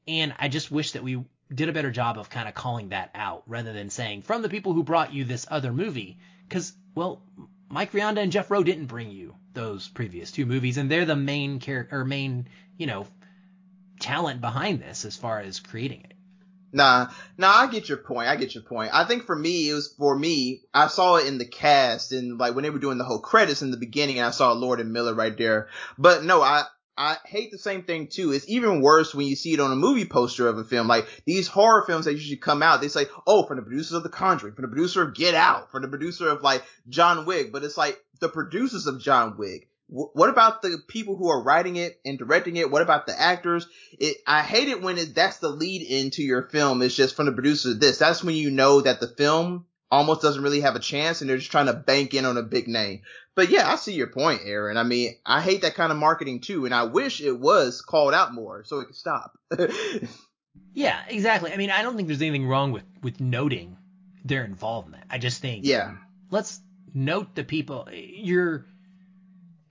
[0.08, 3.10] And I just wish that we did a better job of kind of calling that
[3.14, 6.18] out rather than saying from the people who brought you this other movie.
[6.48, 7.22] Because well,
[7.68, 11.16] Mike Rianda and Jeff Rowe didn't bring you those previous two movies, and they're the
[11.16, 13.06] main character or main you know
[14.00, 16.15] talent behind this as far as creating it.
[16.72, 18.28] Nah, nah, I get your point.
[18.28, 18.90] I get your point.
[18.92, 22.38] I think for me, it was for me, I saw it in the cast and
[22.38, 24.80] like when they were doing the whole credits in the beginning, and I saw Lord
[24.80, 25.68] and Miller right there.
[25.96, 26.64] But no, I,
[26.98, 28.32] I hate the same thing too.
[28.32, 30.88] It's even worse when you see it on a movie poster of a film.
[30.88, 34.02] Like these horror films that usually come out, they say, oh, from the producers of
[34.02, 37.52] The Conjuring, from the producer of Get Out, from the producer of like John Wick.
[37.52, 41.76] But it's like the producers of John Wick what about the people who are writing
[41.76, 42.70] it and directing it?
[42.70, 43.68] What about the actors?
[43.92, 46.82] It, I hate it when it, that's the lead into your film.
[46.82, 47.98] It's just from the producer of this.
[47.98, 51.38] That's when you know that the film almost doesn't really have a chance and they're
[51.38, 53.02] just trying to bank in on a big name.
[53.36, 54.76] But yeah, I see your point, Aaron.
[54.76, 58.14] I mean, I hate that kind of marketing too, and I wish it was called
[58.14, 59.38] out more so it could stop.
[60.74, 61.52] yeah, exactly.
[61.52, 63.76] I mean, I don't think there's anything wrong with with noting
[64.24, 65.04] their involvement.
[65.10, 65.96] I just think yeah,
[66.30, 66.60] let's
[66.94, 67.88] note the people.
[67.92, 68.66] You're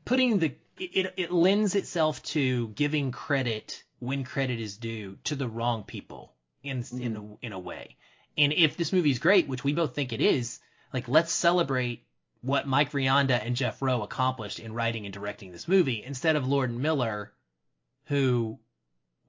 [0.06, 5.48] putting the it, it lends itself to giving credit when credit is due to the
[5.48, 7.02] wrong people in mm.
[7.02, 7.98] in a, in a way.
[8.38, 10.60] And if this movie is great, which we both think it is,
[10.94, 12.06] like let's celebrate
[12.42, 16.48] what Mike Rianda and Jeff Rowe accomplished in writing and directing this movie instead of
[16.48, 17.34] Lord and Miller,
[18.06, 18.60] who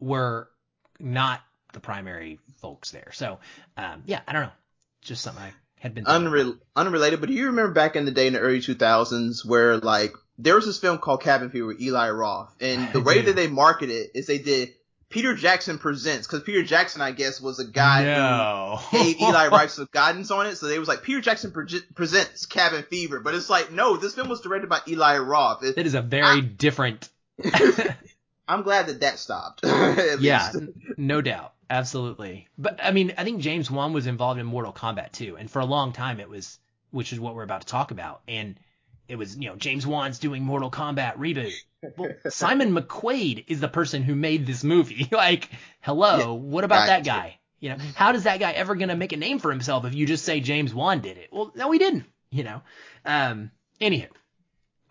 [0.01, 0.51] were
[0.99, 1.41] not
[1.73, 3.11] the primary folks there.
[3.13, 3.39] So,
[3.77, 4.53] um, yeah, I don't know,
[5.01, 7.21] just something I had been Unre- unrelated.
[7.21, 10.55] But do you remember back in the day in the early 2000s where like there
[10.55, 13.97] was this film called Cabin Fever with Eli Roth, and the way that they marketed
[13.97, 14.75] it is they did
[15.09, 18.79] Peter Jackson presents because Peter Jackson, I guess, was a guy no.
[18.91, 20.57] who gave Eli rights of guidance on it.
[20.57, 24.15] So they was like Peter Jackson pre- presents Cabin Fever, but it's like no, this
[24.15, 25.63] film was directed by Eli Roth.
[25.63, 27.09] It, it is a very I, different.
[28.49, 29.65] I'm glad that that stopped.
[30.21, 30.53] yeah,
[30.97, 32.49] no doubt, absolutely.
[32.59, 35.61] But I mean, I think James Wan was involved in Mortal Kombat too, and for
[35.61, 36.59] a long time it was,
[36.91, 38.59] which is what we're about to talk about, and
[39.09, 41.53] it was, you know, James Wan's doing Mortal Kombat reboot.
[41.97, 45.09] Well, Simon McQuoid is the person who made this movie.
[45.13, 45.49] like,
[45.81, 47.39] hello, yeah, what about that guy?
[47.61, 50.07] You know, how does that guy ever gonna make a name for himself if you
[50.07, 51.29] just say James Wan did it?
[51.33, 52.05] Well, no, he didn't.
[52.31, 52.63] You know.
[53.05, 53.51] Um.
[53.81, 54.09] Anywho,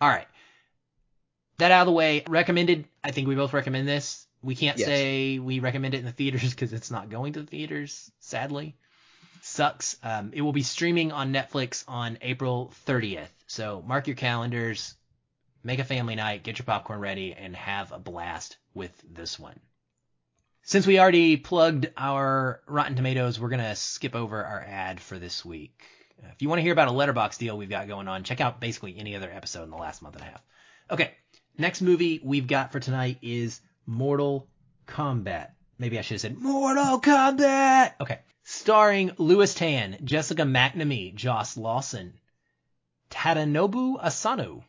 [0.00, 0.26] all right.
[1.58, 2.24] That out of the way.
[2.28, 2.86] Recommended.
[3.04, 4.26] I think we both recommend this.
[4.42, 4.86] We can't yes.
[4.86, 8.76] say we recommend it in the theaters because it's not going to the theaters, sadly
[9.56, 9.96] sucks.
[10.02, 13.28] Um, it will be streaming on Netflix on April 30th.
[13.46, 14.94] So mark your calendars,
[15.64, 19.58] make a family night, get your popcorn ready, and have a blast with this one.
[20.62, 25.18] Since we already plugged our Rotten Tomatoes, we're going to skip over our ad for
[25.18, 25.80] this week.
[26.18, 28.60] If you want to hear about a Letterboxd deal we've got going on, check out
[28.60, 30.42] basically any other episode in the last month and a half.
[30.90, 31.12] Okay,
[31.56, 34.48] next movie we've got for tonight is Mortal
[34.86, 35.50] Kombat.
[35.78, 37.92] Maybe I should have said Mortal Kombat.
[38.00, 42.14] Okay, starring Lewis Tan, Jessica McNamee, Josh Lawson,
[43.10, 44.64] Tadanobu Asano,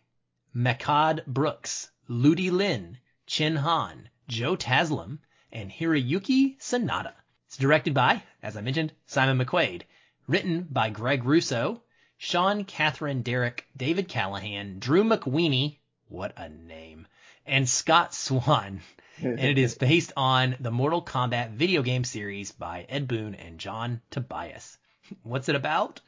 [0.55, 5.19] Mehcad Brooks, Ludi Lin, Chin Han, Joe Taslim,
[5.51, 7.13] and Hiroyuki Sanada.
[7.45, 9.83] It's directed by, as I mentioned, Simon McQuoid.
[10.27, 11.83] Written by Greg Russo,
[12.17, 17.05] Sean Catherine Derek, David Callaham, Drew McWeeny, what a name,
[17.47, 18.81] and Scott Swan
[19.21, 23.60] and it is based on the Mortal Kombat video game series by Ed Boon and
[23.60, 24.77] John Tobias.
[25.23, 26.01] What's it about?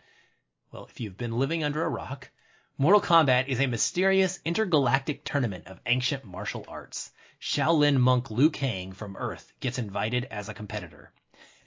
[0.71, 2.30] Well, if you've been living under a rock,
[2.78, 7.12] Mortal Kombat is a mysterious intergalactic tournament of ancient martial arts.
[7.41, 11.12] Shaolin monk Liu Kang from Earth gets invited as a competitor.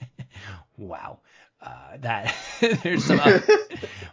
[0.77, 1.19] wow.
[1.61, 2.35] Uh, that
[2.83, 3.39] there's some uh,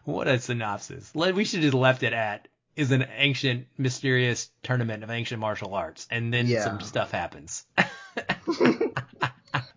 [0.05, 1.12] what a synopsis.
[1.14, 2.49] We should have left it at
[2.81, 6.64] is an ancient, mysterious tournament of ancient martial arts, and then yeah.
[6.64, 7.66] some stuff happens.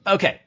[0.08, 0.40] okay,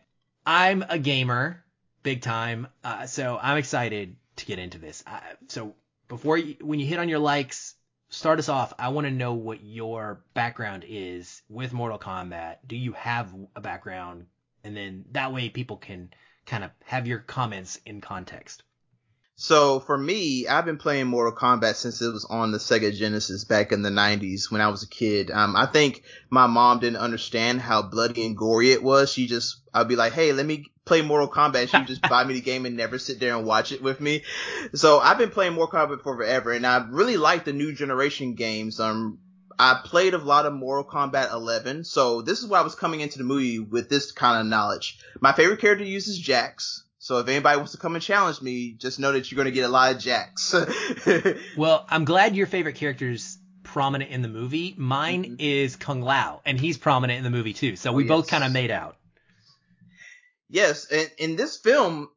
[0.46, 1.62] I'm a gamer,
[2.02, 5.04] big time, uh, so I'm excited to get into this.
[5.06, 5.74] Uh, so
[6.08, 7.74] before you, when you hit on your likes,
[8.08, 8.72] start us off.
[8.78, 12.56] I want to know what your background is with Mortal Kombat.
[12.66, 14.24] Do you have a background?
[14.64, 16.08] And then that way people can
[16.46, 18.62] kind of have your comments in context.
[19.38, 23.44] So for me, I've been playing Mortal Kombat since it was on the Sega Genesis
[23.44, 25.30] back in the 90s when I was a kid.
[25.30, 29.12] Um, I think my mom didn't understand how bloody and gory it was.
[29.12, 31.68] She just, I'd be like, hey, let me play Mortal Kombat.
[31.68, 34.00] She would just buy me the game and never sit there and watch it with
[34.00, 34.22] me.
[34.72, 38.36] So I've been playing Mortal Kombat for forever and I really like the new generation
[38.36, 38.80] games.
[38.80, 39.18] Um,
[39.58, 43.00] I played a lot of Mortal Kombat 11, so this is why I was coming
[43.00, 44.98] into the movie with this kind of knowledge.
[45.20, 46.84] My favorite character uses Jax.
[47.06, 49.52] So if anybody wants to come and challenge me, just know that you're going to
[49.52, 50.52] get a lot of jacks.
[51.56, 54.74] well, I'm glad your favorite character's prominent in the movie.
[54.76, 55.34] Mine mm-hmm.
[55.38, 57.76] is Kung Lao, and he's prominent in the movie too.
[57.76, 58.08] So we oh, yes.
[58.08, 58.96] both kind of made out.
[60.48, 62.08] Yes, and in this film,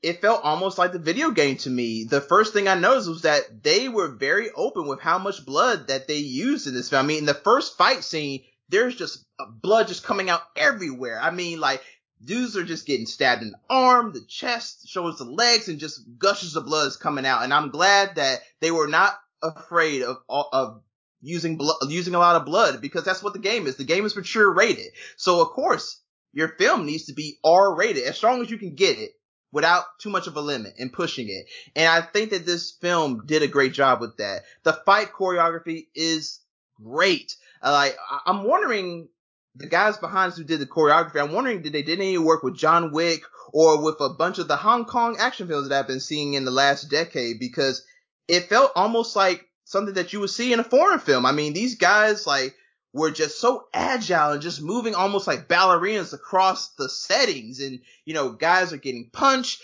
[0.00, 2.04] it felt almost like the video game to me.
[2.04, 5.88] The first thing I noticed was that they were very open with how much blood
[5.88, 7.04] that they used in this film.
[7.04, 9.22] I mean, in the first fight scene, there's just
[9.60, 11.20] blood just coming out everywhere.
[11.20, 11.82] I mean, like
[12.24, 16.00] dudes are just getting stabbed in the arm, the chest, shows the legs, and just
[16.18, 17.42] gushes of blood is coming out.
[17.42, 20.82] And I'm glad that they were not afraid of of
[21.22, 23.76] using blood, using a lot of blood because that's what the game is.
[23.76, 24.92] The game is mature rated.
[25.16, 26.00] So of course,
[26.32, 29.12] your film needs to be R rated as strong as you can get it
[29.52, 31.46] without too much of a limit and pushing it.
[31.74, 34.42] And I think that this film did a great job with that.
[34.62, 36.40] The fight choreography is
[36.82, 37.36] great.
[37.62, 39.08] Uh, like I'm wondering
[39.56, 42.42] the guys behind us who did the choreography, I'm wondering did they did any work
[42.42, 45.88] with John Wick or with a bunch of the Hong Kong action films that I've
[45.88, 47.84] been seeing in the last decade because
[48.28, 51.26] it felt almost like something that you would see in a foreign film.
[51.26, 52.54] I mean, these guys like
[52.92, 57.60] were just so agile and just moving almost like ballerinas across the settings.
[57.60, 59.60] And, you know, guys are getting punched.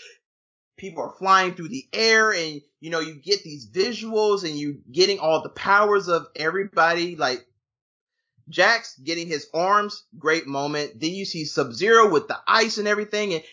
[0.77, 4.81] People are flying through the air and, you know, you get these visuals and you
[4.91, 7.15] getting all the powers of everybody.
[7.15, 7.45] Like
[8.49, 10.99] Jax getting his arms, great moment.
[10.99, 13.33] Then you see Sub-Zero with the ice and everything.
[13.33, 13.43] And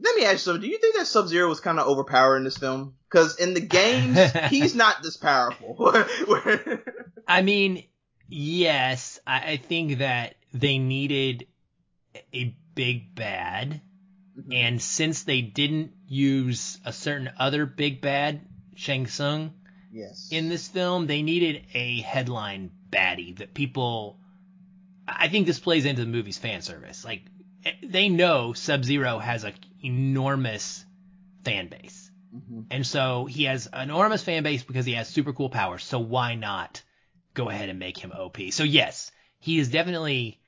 [0.00, 0.62] let me ask you something.
[0.62, 2.94] Do you think that Sub-Zero was kind of overpowered in this film?
[3.08, 4.18] Cause in the games,
[4.50, 5.92] he's not this powerful.
[7.28, 7.84] I mean,
[8.28, 11.46] yes, I, I think that they needed
[12.34, 13.80] a big bad.
[14.38, 14.52] Mm-hmm.
[14.52, 19.54] And since they didn't use a certain other big bad, Shang Tsung,
[19.90, 20.28] yes.
[20.30, 24.18] in this film, they needed a headline baddie that people.
[25.06, 27.04] I think this plays into the movie's fan service.
[27.04, 27.22] Like,
[27.82, 30.84] they know Sub Zero has an enormous
[31.44, 32.10] fan base.
[32.34, 32.60] Mm-hmm.
[32.70, 35.84] And so he has an enormous fan base because he has super cool powers.
[35.84, 36.82] So why not
[37.36, 38.38] go ahead and make him OP.
[38.50, 40.40] So yes, he is definitely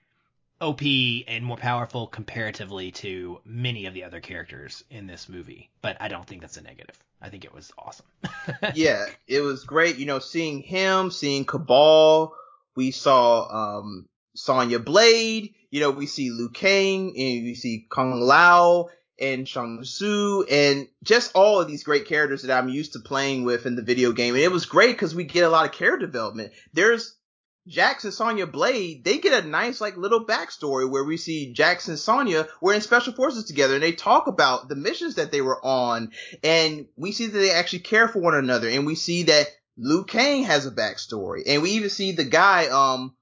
[0.61, 0.81] OP
[1.29, 5.71] and more powerful comparatively to many of the other characters in this movie.
[5.83, 6.99] But I don't think that's a negative.
[7.23, 8.07] I think it was awesome.
[8.75, 9.99] yeah, it was great.
[9.99, 12.33] You know, seeing him, seeing Kabal.
[12.75, 14.09] We saw um,
[14.39, 15.55] Sonya Blade.
[15.71, 18.89] You know, we see Liu Kang and we see Kung Lao
[19.21, 23.45] and Shang Tsung and just all of these great characters that I'm used to playing
[23.45, 24.35] with in the video game.
[24.35, 26.53] And it was great because we get a lot of character development.
[26.73, 27.17] There's
[27.69, 31.89] Jax and Sonya Blade, they get a nice like little backstory where we see Jax
[31.89, 35.43] and Sonya were in special forces together and they talk about the missions that they
[35.43, 39.25] were on and we see that they actually care for one another and we see
[39.25, 43.15] that Liu Kang has a backstory and we even see the guy, um,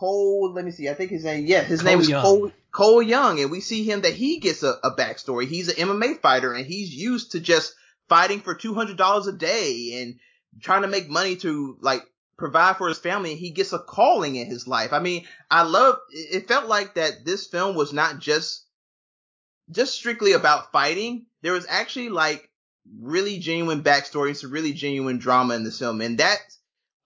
[0.00, 2.22] Cole, let me see, I think his name, yeah, his Cole name is Young.
[2.22, 5.46] Cole, Cole Young, and we see him that he gets a, a backstory.
[5.46, 7.74] He's an MMA fighter, and he's used to just
[8.08, 10.18] fighting for two hundred dollars a day and
[10.62, 12.02] trying to make money to like
[12.38, 13.32] provide for his family.
[13.32, 14.94] And he gets a calling in his life.
[14.94, 15.96] I mean, I love.
[16.10, 18.64] It felt like that this film was not just
[19.70, 21.26] just strictly about fighting.
[21.42, 22.48] There was actually like
[22.98, 26.38] really genuine backstory and some really genuine drama in this film, and that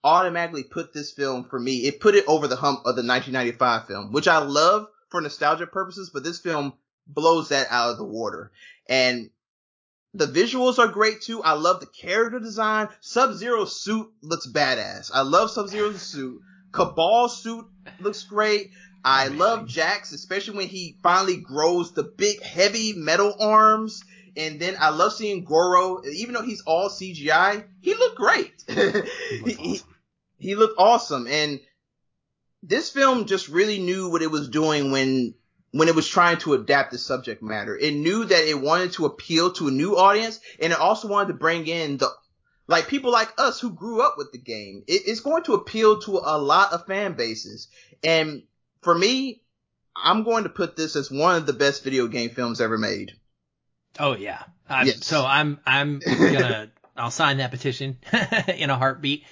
[0.05, 1.79] automatically put this film for me.
[1.87, 5.65] It put it over the hump of the 1995 film, which I love for nostalgia
[5.65, 6.73] purposes, but this film
[7.07, 8.51] blows that out of the water.
[8.87, 9.31] And
[10.13, 11.41] the visuals are great too.
[11.41, 12.87] I love the character design.
[13.01, 15.09] Sub-Zero suit looks badass.
[15.13, 16.39] I love Sub-Zero's suit.
[16.71, 17.65] Kabal suit
[17.99, 18.69] looks great.
[19.03, 24.03] I love Jax, especially when he finally grows the big heavy metal arms.
[24.37, 28.63] And then I love seeing Goro, even though he's all CGI, he looked great.
[29.45, 29.94] He, awesome
[30.37, 31.27] he looked awesome.
[31.27, 31.59] And
[32.63, 35.35] this film just really knew what it was doing when
[35.71, 37.75] when it was trying to adapt the subject matter.
[37.75, 41.29] It knew that it wanted to appeal to a new audience and it also wanted
[41.29, 42.09] to bring in the
[42.67, 44.83] like people like us who grew up with the game.
[44.87, 47.67] It, it's going to appeal to a lot of fan bases.
[48.03, 48.43] And
[48.81, 49.41] for me,
[49.95, 53.11] I'm going to put this as one of the best video game films ever made.
[53.99, 54.43] Oh yeah.
[54.69, 55.05] yes.
[55.05, 57.97] So I'm I'm gonna I'll sign that petition
[58.47, 59.23] in a heartbeat.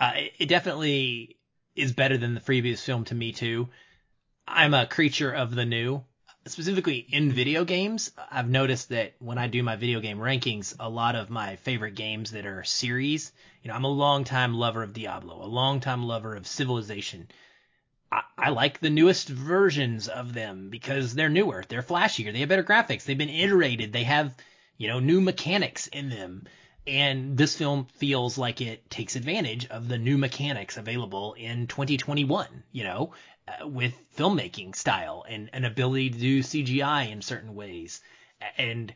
[0.00, 1.36] Uh, it, it definitely
[1.76, 3.68] is better than the previous film to me too.
[4.48, 6.02] I'm a creature of the new.
[6.46, 10.88] Specifically in video games, I've noticed that when I do my video game rankings, a
[10.88, 13.30] lot of my favorite games that are series,
[13.62, 17.28] you know, I'm a long time lover of Diablo, a long time lover of Civilization.
[18.10, 22.48] I, I like the newest versions of them because they're newer, they're flashier, they have
[22.48, 24.34] better graphics, they've been iterated, they have,
[24.78, 26.46] you know, new mechanics in them
[26.86, 32.64] And this film feels like it takes advantage of the new mechanics available in 2021,
[32.72, 33.12] you know,
[33.46, 38.00] uh, with filmmaking style and an ability to do CGI in certain ways.
[38.56, 38.92] And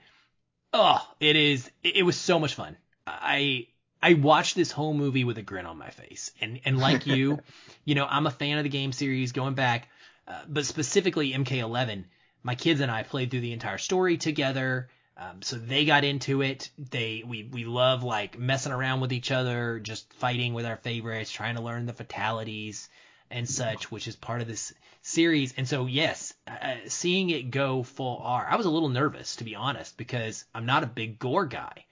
[0.73, 2.77] oh, it is it, it was so much fun.
[3.07, 3.69] I
[4.03, 6.31] I watched this whole movie with a grin on my face.
[6.41, 7.39] And and like you,
[7.85, 9.89] you know, I'm a fan of the game series going back,
[10.27, 12.05] uh, but specifically MK11.
[12.43, 14.89] My kids and I played through the entire story together.
[15.17, 16.71] Um, so they got into it.
[16.77, 21.31] They we we love like messing around with each other, just fighting with our favorites,
[21.31, 22.89] trying to learn the fatalities
[23.31, 25.55] and such, which is part of this series.
[25.57, 29.45] And so yes, uh, seeing it go full R, I was a little nervous to
[29.45, 31.87] be honest because I'm not a big gore guy,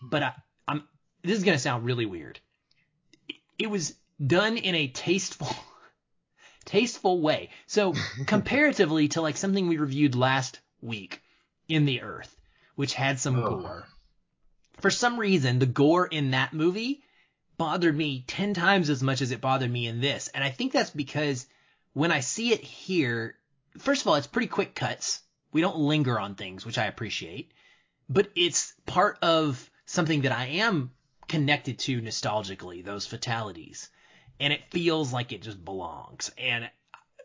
[0.00, 0.32] but I,
[0.66, 0.84] I'm.
[1.22, 2.40] This is gonna sound really weird.
[3.28, 3.94] It, it was
[4.24, 5.54] done in a tasteful.
[6.64, 7.50] tasteful way.
[7.66, 7.92] So
[8.26, 11.20] comparatively to like something we reviewed last week
[11.68, 12.34] in the earth
[12.74, 13.48] which had some oh.
[13.48, 13.88] gore.
[14.80, 17.02] For some reason, the gore in that movie
[17.56, 20.28] bothered me 10 times as much as it bothered me in this.
[20.28, 21.46] And I think that's because
[21.92, 23.36] when I see it here,
[23.78, 25.20] first of all, it's pretty quick cuts.
[25.52, 27.52] We don't linger on things, which I appreciate,
[28.08, 30.90] but it's part of something that I am
[31.28, 33.90] connected to nostalgically, those fatalities.
[34.40, 36.30] And it feels like it just belongs.
[36.38, 36.70] And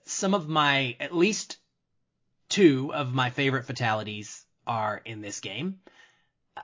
[0.05, 1.57] some of my, at least
[2.49, 5.79] two of my favorite fatalities are in this game.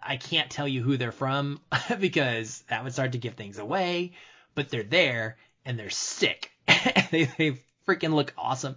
[0.01, 1.59] I can't tell you who they're from
[1.99, 4.13] because that would start to give things away,
[4.55, 6.51] but they're there and they're sick.
[7.11, 8.75] they, they freaking look awesome.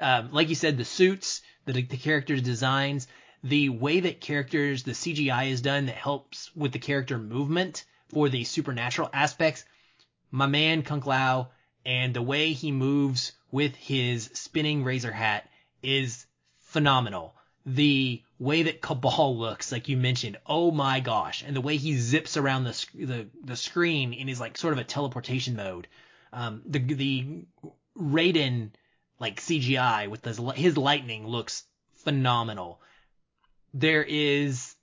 [0.00, 3.08] Um, like you said, the suits, the, the characters' designs,
[3.42, 8.28] the way that characters, the CGI is done that helps with the character movement for
[8.28, 9.64] the supernatural aspects.
[10.30, 11.50] My man Kung Lao
[11.84, 15.48] and the way he moves with his spinning razor hat
[15.82, 16.26] is
[16.60, 17.34] phenomenal.
[17.64, 21.96] The way that Kabal looks, like you mentioned, oh my gosh, and the way he
[21.96, 25.88] zips around the the, the screen in his like sort of a teleportation mode.
[26.32, 27.44] Um, the the
[27.98, 28.70] Raiden
[29.18, 31.64] like CGI with his his lightning looks
[31.96, 32.80] phenomenal.
[33.74, 34.74] There is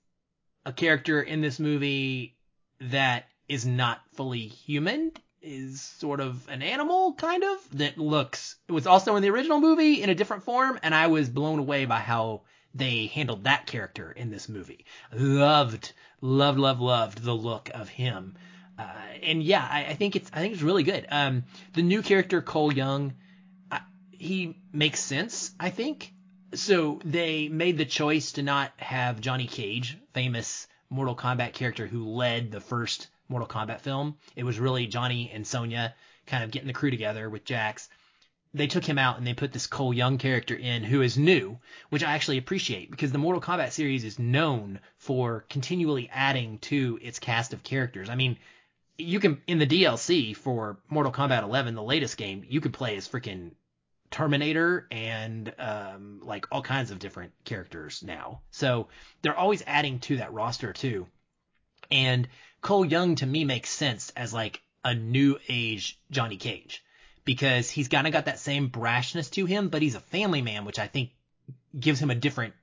[0.64, 2.36] a character in this movie
[2.80, 8.72] that is not fully human, is sort of an animal kind of that looks it
[8.72, 11.84] was also in the original movie in a different form and I was blown away
[11.84, 12.42] by how
[12.76, 14.84] they handled that character in this movie.
[15.12, 18.36] Loved, loved, loved, loved the look of him.
[18.78, 21.06] Uh, and yeah, I, I, think it's I think it's really good.
[21.10, 23.14] Um, the new character Cole Young,
[23.72, 23.78] uh,
[24.12, 25.52] he makes sense.
[25.58, 26.12] I think
[26.54, 27.00] so.
[27.04, 32.50] They made the choice to not have Johnny Cage, famous Mortal Kombat character who led
[32.50, 34.16] the first Mortal Kombat film.
[34.36, 35.94] It was really Johnny and Sonya
[36.26, 37.88] kind of getting the crew together with Jax
[38.54, 41.58] they took him out and they put this Cole Young character in who is new,
[41.90, 46.98] which I actually appreciate because the Mortal Kombat series is known for continually adding to
[47.02, 48.08] its cast of characters.
[48.08, 48.38] I mean,
[48.98, 52.96] you can in the DLC for Mortal Kombat 11, the latest game, you could play
[52.96, 53.52] as freaking
[54.10, 58.40] Terminator and um, like all kinds of different characters now.
[58.50, 58.88] So
[59.22, 61.06] they're always adding to that roster too.
[61.90, 62.28] And
[62.62, 66.82] Cole Young to me makes sense as like a new age Johnny Cage
[67.26, 70.64] because he's kind of got that same brashness to him, but he's a family man,
[70.64, 71.10] which I think
[71.78, 72.54] gives him a different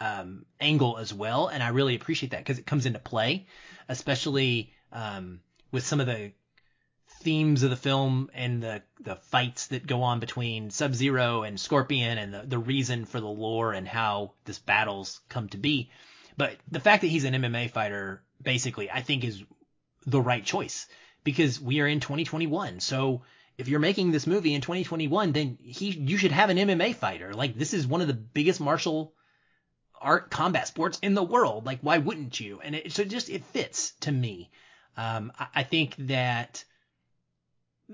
[0.00, 1.46] um, angle as well.
[1.46, 3.46] And I really appreciate that because it comes into play,
[3.88, 5.40] especially um,
[5.70, 6.32] with some of the
[7.20, 11.60] themes of the film and the the fights that go on between Sub Zero and
[11.60, 15.90] Scorpion and the, the reason for the lore and how this battles come to be.
[16.38, 19.44] But the fact that he's an MMA fighter, basically, I think is
[20.06, 20.86] the right choice
[21.24, 22.80] because we are in 2021.
[22.80, 23.20] So
[23.60, 27.34] if you're making this movie in 2021, then he you should have an MMA fighter.
[27.34, 29.14] Like this is one of the biggest martial
[30.00, 31.66] art combat sports in the world.
[31.66, 32.60] Like why wouldn't you?
[32.60, 34.50] And it so just it fits to me.
[34.96, 36.64] Um, I, I think that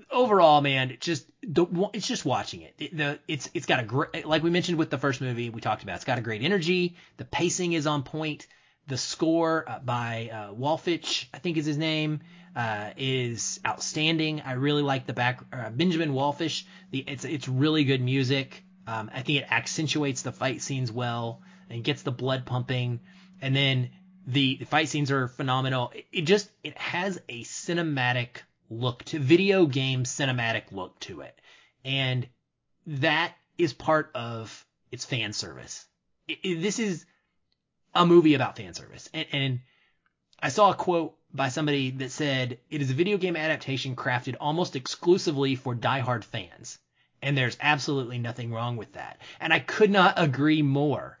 [0.09, 2.75] overall, man, it just the it's just watching it.
[2.79, 2.97] it.
[2.97, 5.83] The it's it's got a great like we mentioned with the first movie we talked
[5.83, 5.97] about.
[5.97, 6.95] It's got a great energy.
[7.17, 8.47] The pacing is on point.
[8.87, 12.21] The score uh, by uh, Wallfisch, I think is his name,
[12.55, 14.41] uh, is outstanding.
[14.41, 16.63] I really like the back uh, Benjamin Wallfisch.
[16.91, 18.63] The it's it's really good music.
[18.87, 23.01] Um, I think it accentuates the fight scenes well and gets the blood pumping.
[23.41, 23.89] And then
[24.25, 25.91] the, the fight scenes are phenomenal.
[25.93, 31.39] It, it just it has a cinematic look to video game cinematic look to it,
[31.85, 32.27] and
[32.87, 35.85] that is part of its fan service.
[36.27, 37.05] It, it, this is
[37.97, 39.09] a movie about fan service.
[39.13, 39.59] And, and
[40.39, 44.35] I saw a quote by somebody that said it is a video game adaptation crafted
[44.39, 46.79] almost exclusively for diehard fans.
[47.21, 49.19] And there's absolutely nothing wrong with that.
[49.39, 51.17] And I could not agree more.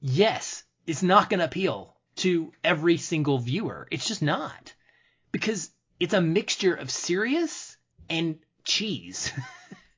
[0.00, 3.86] Yes, it's not going to appeal to every single viewer.
[3.90, 4.74] It's just not.
[5.30, 5.70] Because
[6.00, 7.76] it's a mixture of serious
[8.10, 9.32] and cheese.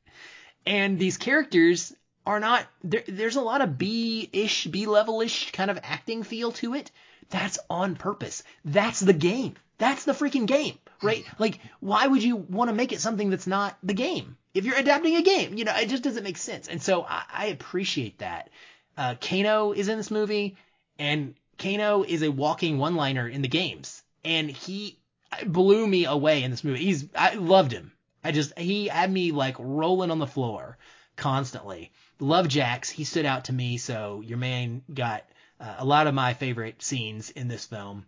[0.67, 1.95] and these characters
[2.29, 6.91] are not there, there's a lot of B-ish, B-level-ish kind of acting feel to it.
[7.31, 8.43] That's on purpose.
[8.67, 9.55] That's the game.
[9.79, 11.25] That's the freaking game, right?
[11.39, 14.37] Like, why would you want to make it something that's not the game?
[14.53, 16.69] If you're adapting a game, you know, it just doesn't make sense.
[16.69, 18.51] And so I, I appreciate that.
[18.97, 20.57] Uh, Kano is in this movie,
[20.99, 24.99] and Kano is a walking one-liner in the games, and he
[25.47, 26.85] blew me away in this movie.
[26.85, 27.93] He's I loved him.
[28.23, 30.77] I just he had me like rolling on the floor
[31.17, 31.93] constantly.
[32.21, 32.91] Love Jax.
[32.91, 33.79] He stood out to me.
[33.79, 35.25] So your man got
[35.61, 38.07] uh, a lot of my favorite scenes in this film.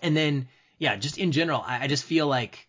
[0.00, 2.68] And then, yeah, just in general, I, I just feel like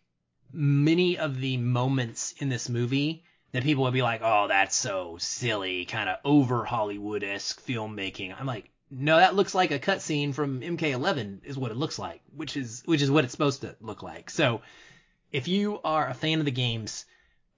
[0.52, 5.18] many of the moments in this movie that people would be like, oh, that's so
[5.20, 8.36] silly, kind of over Hollywood esque filmmaking.
[8.38, 12.22] I'm like, no, that looks like a cutscene from MK11 is what it looks like,
[12.36, 14.30] which is which is what it's supposed to look like.
[14.30, 14.62] So,
[15.32, 17.06] if you are a fan of the games,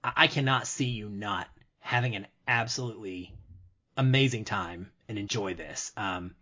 [0.04, 1.48] I cannot see you not
[1.80, 3.34] having an absolutely
[3.96, 5.92] amazing time and enjoy this.
[5.96, 6.34] Um,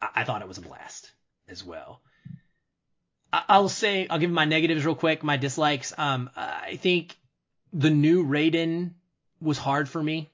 [0.00, 1.10] I, I thought it was a blast
[1.48, 2.00] as well.
[3.32, 5.24] I, will say I'll give my negatives real quick.
[5.24, 5.92] My dislikes.
[5.96, 7.16] Um, I think
[7.72, 8.92] the new Raiden
[9.40, 10.30] was hard for me.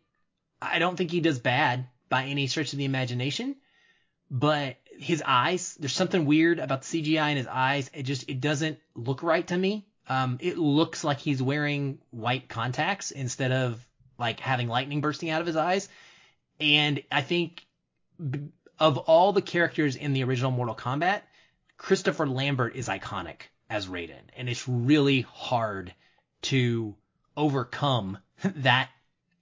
[0.60, 3.56] I don't think he does bad by any stretch of the imagination,
[4.30, 7.90] but his eyes, there's something weird about the CGI in his eyes.
[7.94, 9.86] It just it doesn't look right to me.
[10.08, 13.86] Um, it looks like he's wearing white contacts instead of
[14.20, 15.88] like having lightning bursting out of his eyes.
[16.60, 17.66] And I think
[18.78, 21.22] of all the characters in the original Mortal Kombat,
[21.76, 25.94] Christopher Lambert is iconic as Raiden, and it's really hard
[26.42, 26.94] to
[27.36, 28.90] overcome that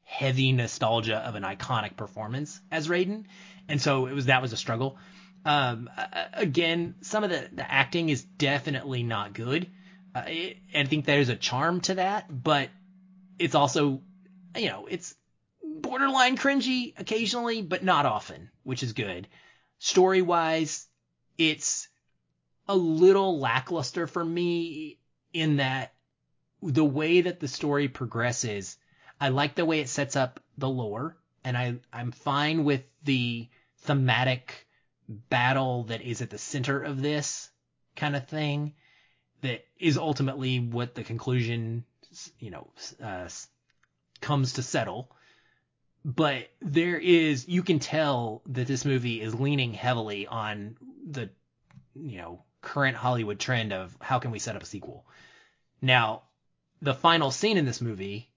[0.04, 3.24] heavy nostalgia of an iconic performance as Raiden.
[3.68, 4.96] And so it was that was a struggle.
[5.44, 5.90] Um,
[6.32, 9.68] again, some of the, the acting is definitely not good.
[10.14, 12.70] Uh, it, I think there's a charm to that, but
[13.38, 14.02] it's also
[14.58, 15.14] you know, it's
[15.62, 19.28] borderline cringy occasionally, but not often, which is good.
[19.78, 20.86] Story wise,
[21.36, 21.88] it's
[22.66, 24.98] a little lackluster for me
[25.32, 25.92] in that
[26.62, 28.76] the way that the story progresses,
[29.20, 33.48] I like the way it sets up the lore, and I, I'm fine with the
[33.78, 34.66] thematic
[35.08, 37.48] battle that is at the center of this
[37.96, 38.74] kind of thing
[39.42, 41.84] that is ultimately what the conclusion,
[42.40, 42.68] you know,
[43.02, 43.28] uh,
[44.20, 45.10] comes to settle.
[46.04, 51.28] But there is, you can tell that this movie is leaning heavily on the,
[51.94, 55.04] you know, current Hollywood trend of how can we set up a sequel.
[55.82, 56.22] Now,
[56.80, 58.30] the final scene in this movie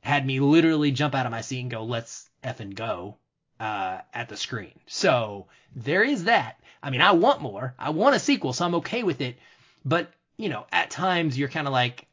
[0.00, 3.18] had me literally jump out of my seat and go, let's effing go,
[3.60, 4.72] uh, at the screen.
[4.86, 6.58] So there is that.
[6.82, 7.74] I mean, I want more.
[7.78, 9.36] I want a sequel, so I'm okay with it.
[9.84, 12.06] But, you know, at times you're kind of like,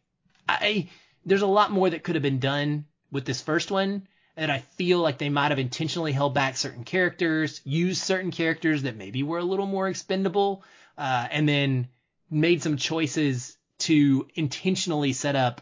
[0.48, 0.90] I,
[1.26, 4.08] there's a lot more that could have been done with this first one
[4.40, 8.84] and I feel like they might have intentionally held back certain characters, used certain characters
[8.84, 10.64] that maybe were a little more expendable,
[10.98, 11.90] uh, and then
[12.32, 15.62] made some choices to intentionally set up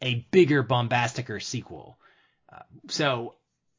[0.00, 1.98] a bigger, bombasticer sequel.
[2.52, 3.34] Uh, so,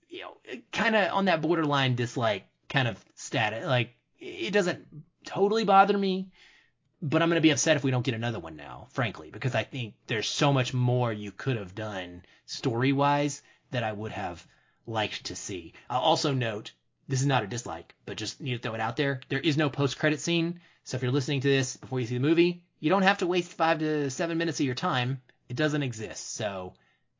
[0.09, 0.35] you know,
[0.73, 3.65] kind of on that borderline dislike kind of status.
[3.65, 4.85] Like, it doesn't
[5.25, 6.31] totally bother me,
[7.03, 9.53] but I'm going to be upset if we don't get another one now, frankly, because
[9.53, 13.41] I think there's so much more you could have done story wise
[13.71, 14.47] that I would have
[14.87, 15.73] liked to see.
[15.89, 16.71] I'll also note
[17.09, 19.19] this is not a dislike, but just need to throw it out there.
[19.27, 20.61] There is no post credit scene.
[20.85, 23.27] So if you're listening to this before you see the movie, you don't have to
[23.27, 25.21] waste five to seven minutes of your time.
[25.49, 26.35] It doesn't exist.
[26.35, 26.73] So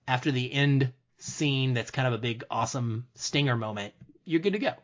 [0.08, 4.60] after the end scene, that's kind of a big, awesome stinger moment, you're good to
[4.60, 4.76] go.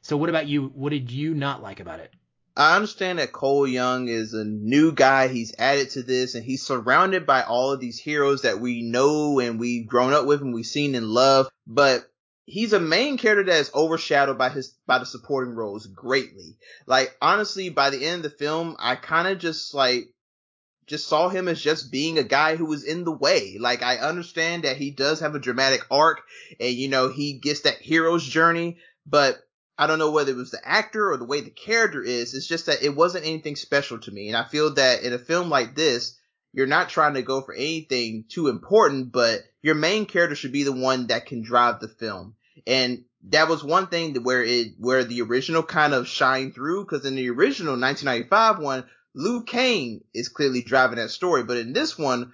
[0.00, 0.68] So what about you?
[0.68, 2.14] What did you not like about it?
[2.56, 5.28] I understand that Cole Young is a new guy.
[5.28, 9.40] He's added to this and he's surrounded by all of these heroes that we know
[9.40, 11.48] and we've grown up with and we've seen and love.
[11.66, 12.04] But
[12.44, 16.58] he's a main character that is overshadowed by his, by the supporting roles greatly.
[16.86, 20.04] Like honestly, by the end of the film, I kind of just like,
[20.86, 23.56] just saw him as just being a guy who was in the way.
[23.58, 26.20] Like I understand that he does have a dramatic arc
[26.60, 28.76] and you know, he gets that hero's journey,
[29.06, 29.38] but
[29.78, 32.34] I don't know whether it was the actor or the way the character is.
[32.34, 34.28] It's just that it wasn't anything special to me.
[34.28, 36.18] And I feel that in a film like this,
[36.52, 40.64] you're not trying to go for anything too important, but your main character should be
[40.64, 42.36] the one that can drive the film.
[42.66, 47.06] And that was one thing where it, where the original kind of shined through, cause
[47.06, 51.98] in the original 1995 one, Liu Kang is clearly driving that story, but in this
[51.98, 52.32] one,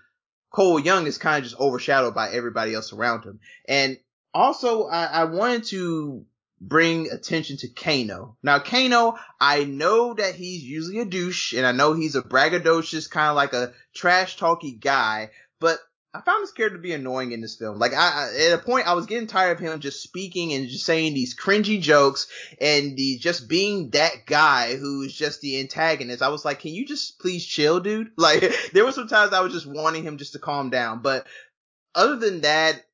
[0.50, 3.40] Cole Young is kind of just overshadowed by everybody else around him.
[3.68, 3.98] And
[4.32, 6.24] also, I, I wanted to
[6.60, 8.36] bring attention to Kano.
[8.42, 13.10] Now, Kano, I know that he's usually a douche, and I know he's a braggadocious,
[13.10, 15.30] kind of like a trash talky guy,
[15.60, 15.78] but
[16.14, 17.78] I found him character to be annoying in this film.
[17.78, 20.68] Like, I, I, at a point, I was getting tired of him just speaking and
[20.68, 22.26] just saying these cringy jokes
[22.60, 26.22] and the just being that guy who's just the antagonist.
[26.22, 28.12] I was like, can you just please chill, dude?
[28.18, 31.26] Like, there were some times I was just wanting him just to calm down, but
[31.94, 32.84] other than that,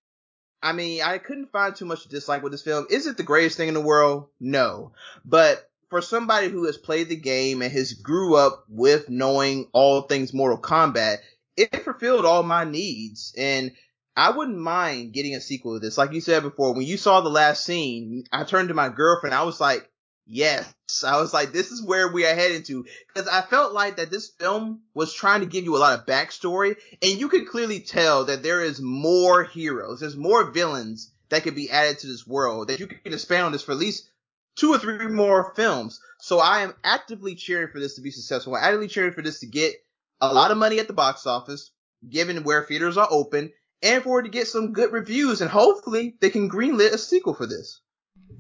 [0.65, 2.87] I mean, I couldn't find too much to dislike with this film.
[2.89, 4.29] Is it the greatest thing in the world?
[4.41, 4.93] No.
[5.23, 10.03] But for somebody who has played the game and has grew up with knowing all
[10.03, 11.19] things Mortal Kombat,
[11.59, 13.35] it fulfilled all my needs.
[13.37, 13.73] And
[14.17, 15.99] I wouldn't mind getting a sequel to this.
[15.99, 19.35] Like you said before, when you saw the last scene, I turned to my girlfriend.
[19.35, 19.91] I was like,
[20.27, 20.73] yes.
[21.07, 22.87] I was like, this is where we are heading to.
[23.15, 26.07] Cause I felt like that this film was trying to give you a lot of
[26.07, 30.01] backstory and you could clearly tell that there is more heroes.
[30.01, 33.53] There's more villains that could be added to this world that you can expand on
[33.53, 34.09] this for at least
[34.57, 36.01] two or three more films.
[36.21, 38.55] So I am actively cheering for this to be successful.
[38.55, 39.75] I'm actively cheering for this to get
[40.21, 41.71] a lot of money at the box office,
[42.09, 43.53] given where theaters are open,
[43.83, 45.41] and for it to get some good reviews.
[45.41, 47.81] And hopefully they can greenlit a sequel for this.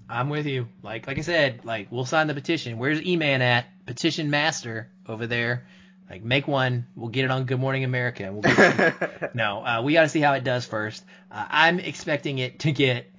[0.08, 0.68] I'm with you.
[0.82, 2.78] Like like I said, like we'll sign the petition.
[2.78, 3.66] Where's E-Man at?
[3.86, 5.66] Petition master over there.
[6.08, 6.86] Like make one.
[6.94, 8.30] We'll get it on Good Morning America.
[8.32, 11.04] We'll no, uh, we got to see how it does first.
[11.30, 13.10] Uh, I'm expecting it to get.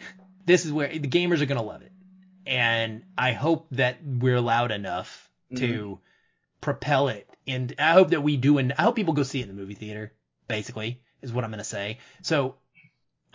[0.46, 1.92] This is where the gamers are gonna love it,
[2.46, 5.94] and I hope that we're loud enough to mm-hmm.
[6.62, 7.28] propel it.
[7.48, 8.60] And I hope that we do.
[8.60, 10.14] And I hope people go see it in the movie theater.
[10.48, 11.98] Basically, is what I'm gonna say.
[12.22, 12.56] So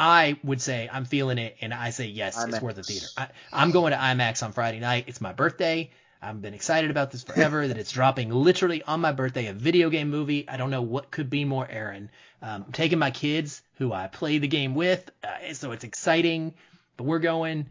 [0.01, 2.49] I would say I'm feeling it, and I say yes, IMAX.
[2.49, 3.07] it's worth the theater.
[3.19, 5.05] I, am going to IMAX on Friday night.
[5.09, 5.91] It's my birthday.
[6.23, 7.69] I've been excited about this forever.
[7.69, 10.49] that it's dropping literally on my birthday, a video game movie.
[10.49, 12.11] I don't know what could be more Aaron.
[12.41, 16.55] Um, I'm taking my kids, who I play the game with, uh, so it's exciting.
[16.97, 17.69] But we're going.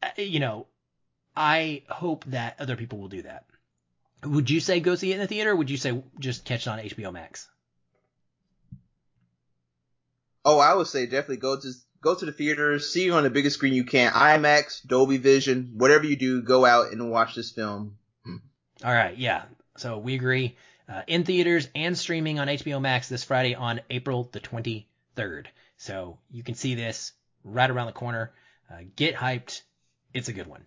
[0.00, 0.68] Uh, you know,
[1.36, 3.46] I hope that other people will do that.
[4.22, 5.56] Would you say go see it in the theater?
[5.56, 7.48] would you say just catch it on HBO Max?
[10.44, 13.30] Oh, I would say definitely go to go to the theaters, see it on the
[13.30, 17.52] biggest screen you can, IMAX, Dolby Vision, whatever you do, go out and watch this
[17.52, 17.96] film.
[18.84, 19.44] All right, yeah.
[19.76, 20.56] So we agree.
[20.88, 25.46] Uh, in theaters and streaming on HBO Max this Friday on April the 23rd.
[25.76, 27.12] So you can see this
[27.44, 28.32] right around the corner.
[28.70, 29.62] Uh, get hyped.
[30.12, 30.64] It's a good one.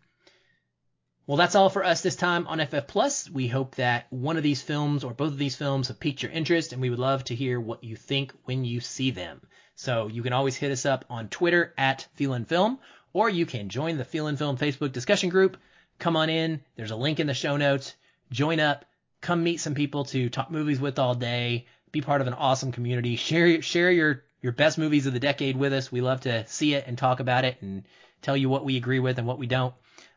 [1.28, 3.28] Well, that's all for us this time on FF Plus.
[3.32, 6.32] We hope that one of these films or both of these films have piqued your
[6.32, 9.41] interest, and we would love to hear what you think when you see them.
[9.73, 12.78] So you can always hit us up on Twitter at Feelin Film,
[13.11, 15.57] or you can join the Feelin Film Facebook discussion group.
[15.97, 16.61] Come on in.
[16.76, 17.95] There's a link in the show notes.
[18.32, 18.86] Join up.
[19.21, 21.65] Come meet some people to talk movies with all day.
[21.91, 23.15] Be part of an awesome community.
[23.15, 25.91] Share share your your best movies of the decade with us.
[25.91, 27.84] We love to see it and talk about it and
[28.21, 29.73] tell you what we agree with and what we don't.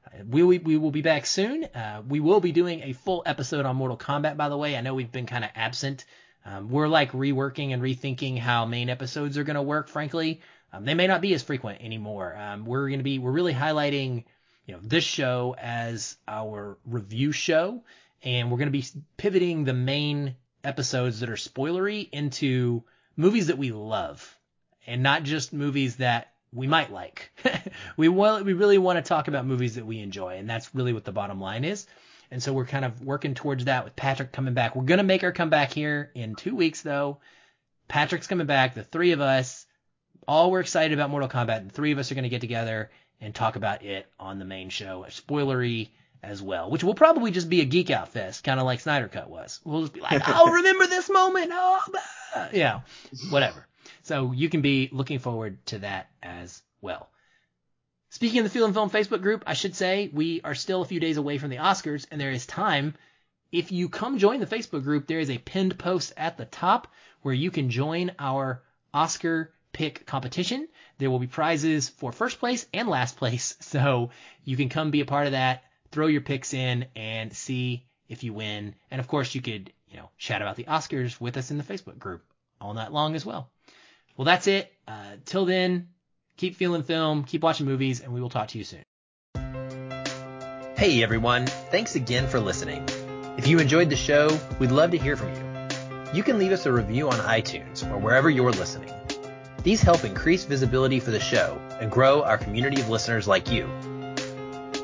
[0.06, 1.64] Uh, we, we, we will be back soon.
[1.64, 4.76] Uh, we will be doing a full episode on Mortal Kombat, by the way.
[4.76, 6.04] I know we've been kind of absent
[6.48, 9.88] um, we're like reworking and rethinking how main episodes are going to work.
[9.88, 10.40] Frankly,
[10.72, 12.34] um, they may not be as frequent anymore.
[12.36, 14.24] Um, we're going to be we're really highlighting
[14.66, 17.82] you know this show as our review show,
[18.22, 18.86] and we're going to be
[19.16, 22.82] pivoting the main episodes that are spoilery into
[23.16, 24.36] movies that we love,
[24.86, 27.30] and not just movies that we might like.
[27.96, 30.92] we want we really want to talk about movies that we enjoy, and that's really
[30.92, 31.86] what the bottom line is.
[32.30, 34.76] And so we're kind of working towards that with Patrick coming back.
[34.76, 37.20] We're going to make our comeback here in two weeks, though.
[37.88, 39.66] Patrick's coming back, the three of us.
[40.26, 41.68] All we're excited about Mortal Kombat.
[41.68, 42.90] The three of us are going to get together
[43.20, 45.88] and talk about it on the main show, spoilery
[46.22, 49.08] as well, which will probably just be a geek out fest, kind of like Snyder
[49.08, 49.60] Cut was.
[49.64, 51.50] We'll just be like, oh, remember this moment?
[51.52, 51.80] Oh,
[52.52, 52.80] yeah,
[53.30, 53.67] whatever.
[54.08, 57.10] So you can be looking forward to that as well.
[58.08, 60.98] Speaking of the Feelin Film Facebook group, I should say we are still a few
[60.98, 62.94] days away from the Oscars, and there is time.
[63.52, 66.88] If you come join the Facebook group, there is a pinned post at the top
[67.20, 68.62] where you can join our
[68.94, 70.68] Oscar pick competition.
[70.96, 74.08] There will be prizes for first place and last place, so
[74.42, 78.24] you can come be a part of that, throw your picks in, and see if
[78.24, 78.74] you win.
[78.90, 81.62] And of course, you could, you know, chat about the Oscars with us in the
[81.62, 82.24] Facebook group
[82.58, 83.50] all night long as well.
[84.18, 84.70] Well, that's it.
[84.86, 85.90] Uh, till then,
[86.36, 88.82] keep feeling film, keep watching movies, and we will talk to you soon.
[90.76, 92.84] Hey everyone, thanks again for listening.
[93.36, 96.16] If you enjoyed the show, we'd love to hear from you.
[96.16, 98.92] You can leave us a review on iTunes or wherever you're listening.
[99.62, 103.70] These help increase visibility for the show and grow our community of listeners like you.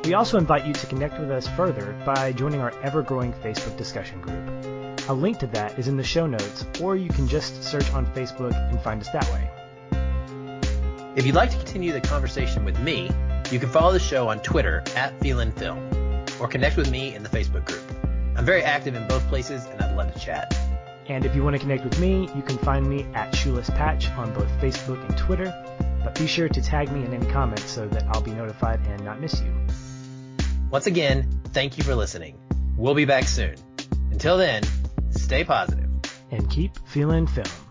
[0.04, 3.76] We also invite you to connect with us further by joining our ever growing Facebook
[3.76, 4.73] discussion group.
[5.08, 8.06] A link to that is in the show notes, or you can just search on
[8.14, 9.50] Facebook and find us that way.
[11.16, 13.10] If you'd like to continue the conversation with me,
[13.50, 15.78] You can follow the show on Twitter at Feelin Film
[16.40, 17.82] or connect with me in the Facebook group.
[18.36, 20.56] I'm very active in both places and I'd love to chat.
[21.06, 24.08] And if you want to connect with me, you can find me at Shoeless Patch
[24.12, 25.52] on both Facebook and Twitter.
[26.02, 29.04] But be sure to tag me in any comments so that I'll be notified and
[29.04, 29.52] not miss you.
[30.70, 32.38] Once again, thank you for listening.
[32.76, 33.54] We'll be back soon.
[34.10, 34.62] Until then,
[35.14, 35.90] stay positive
[36.30, 37.63] and keep feeling film.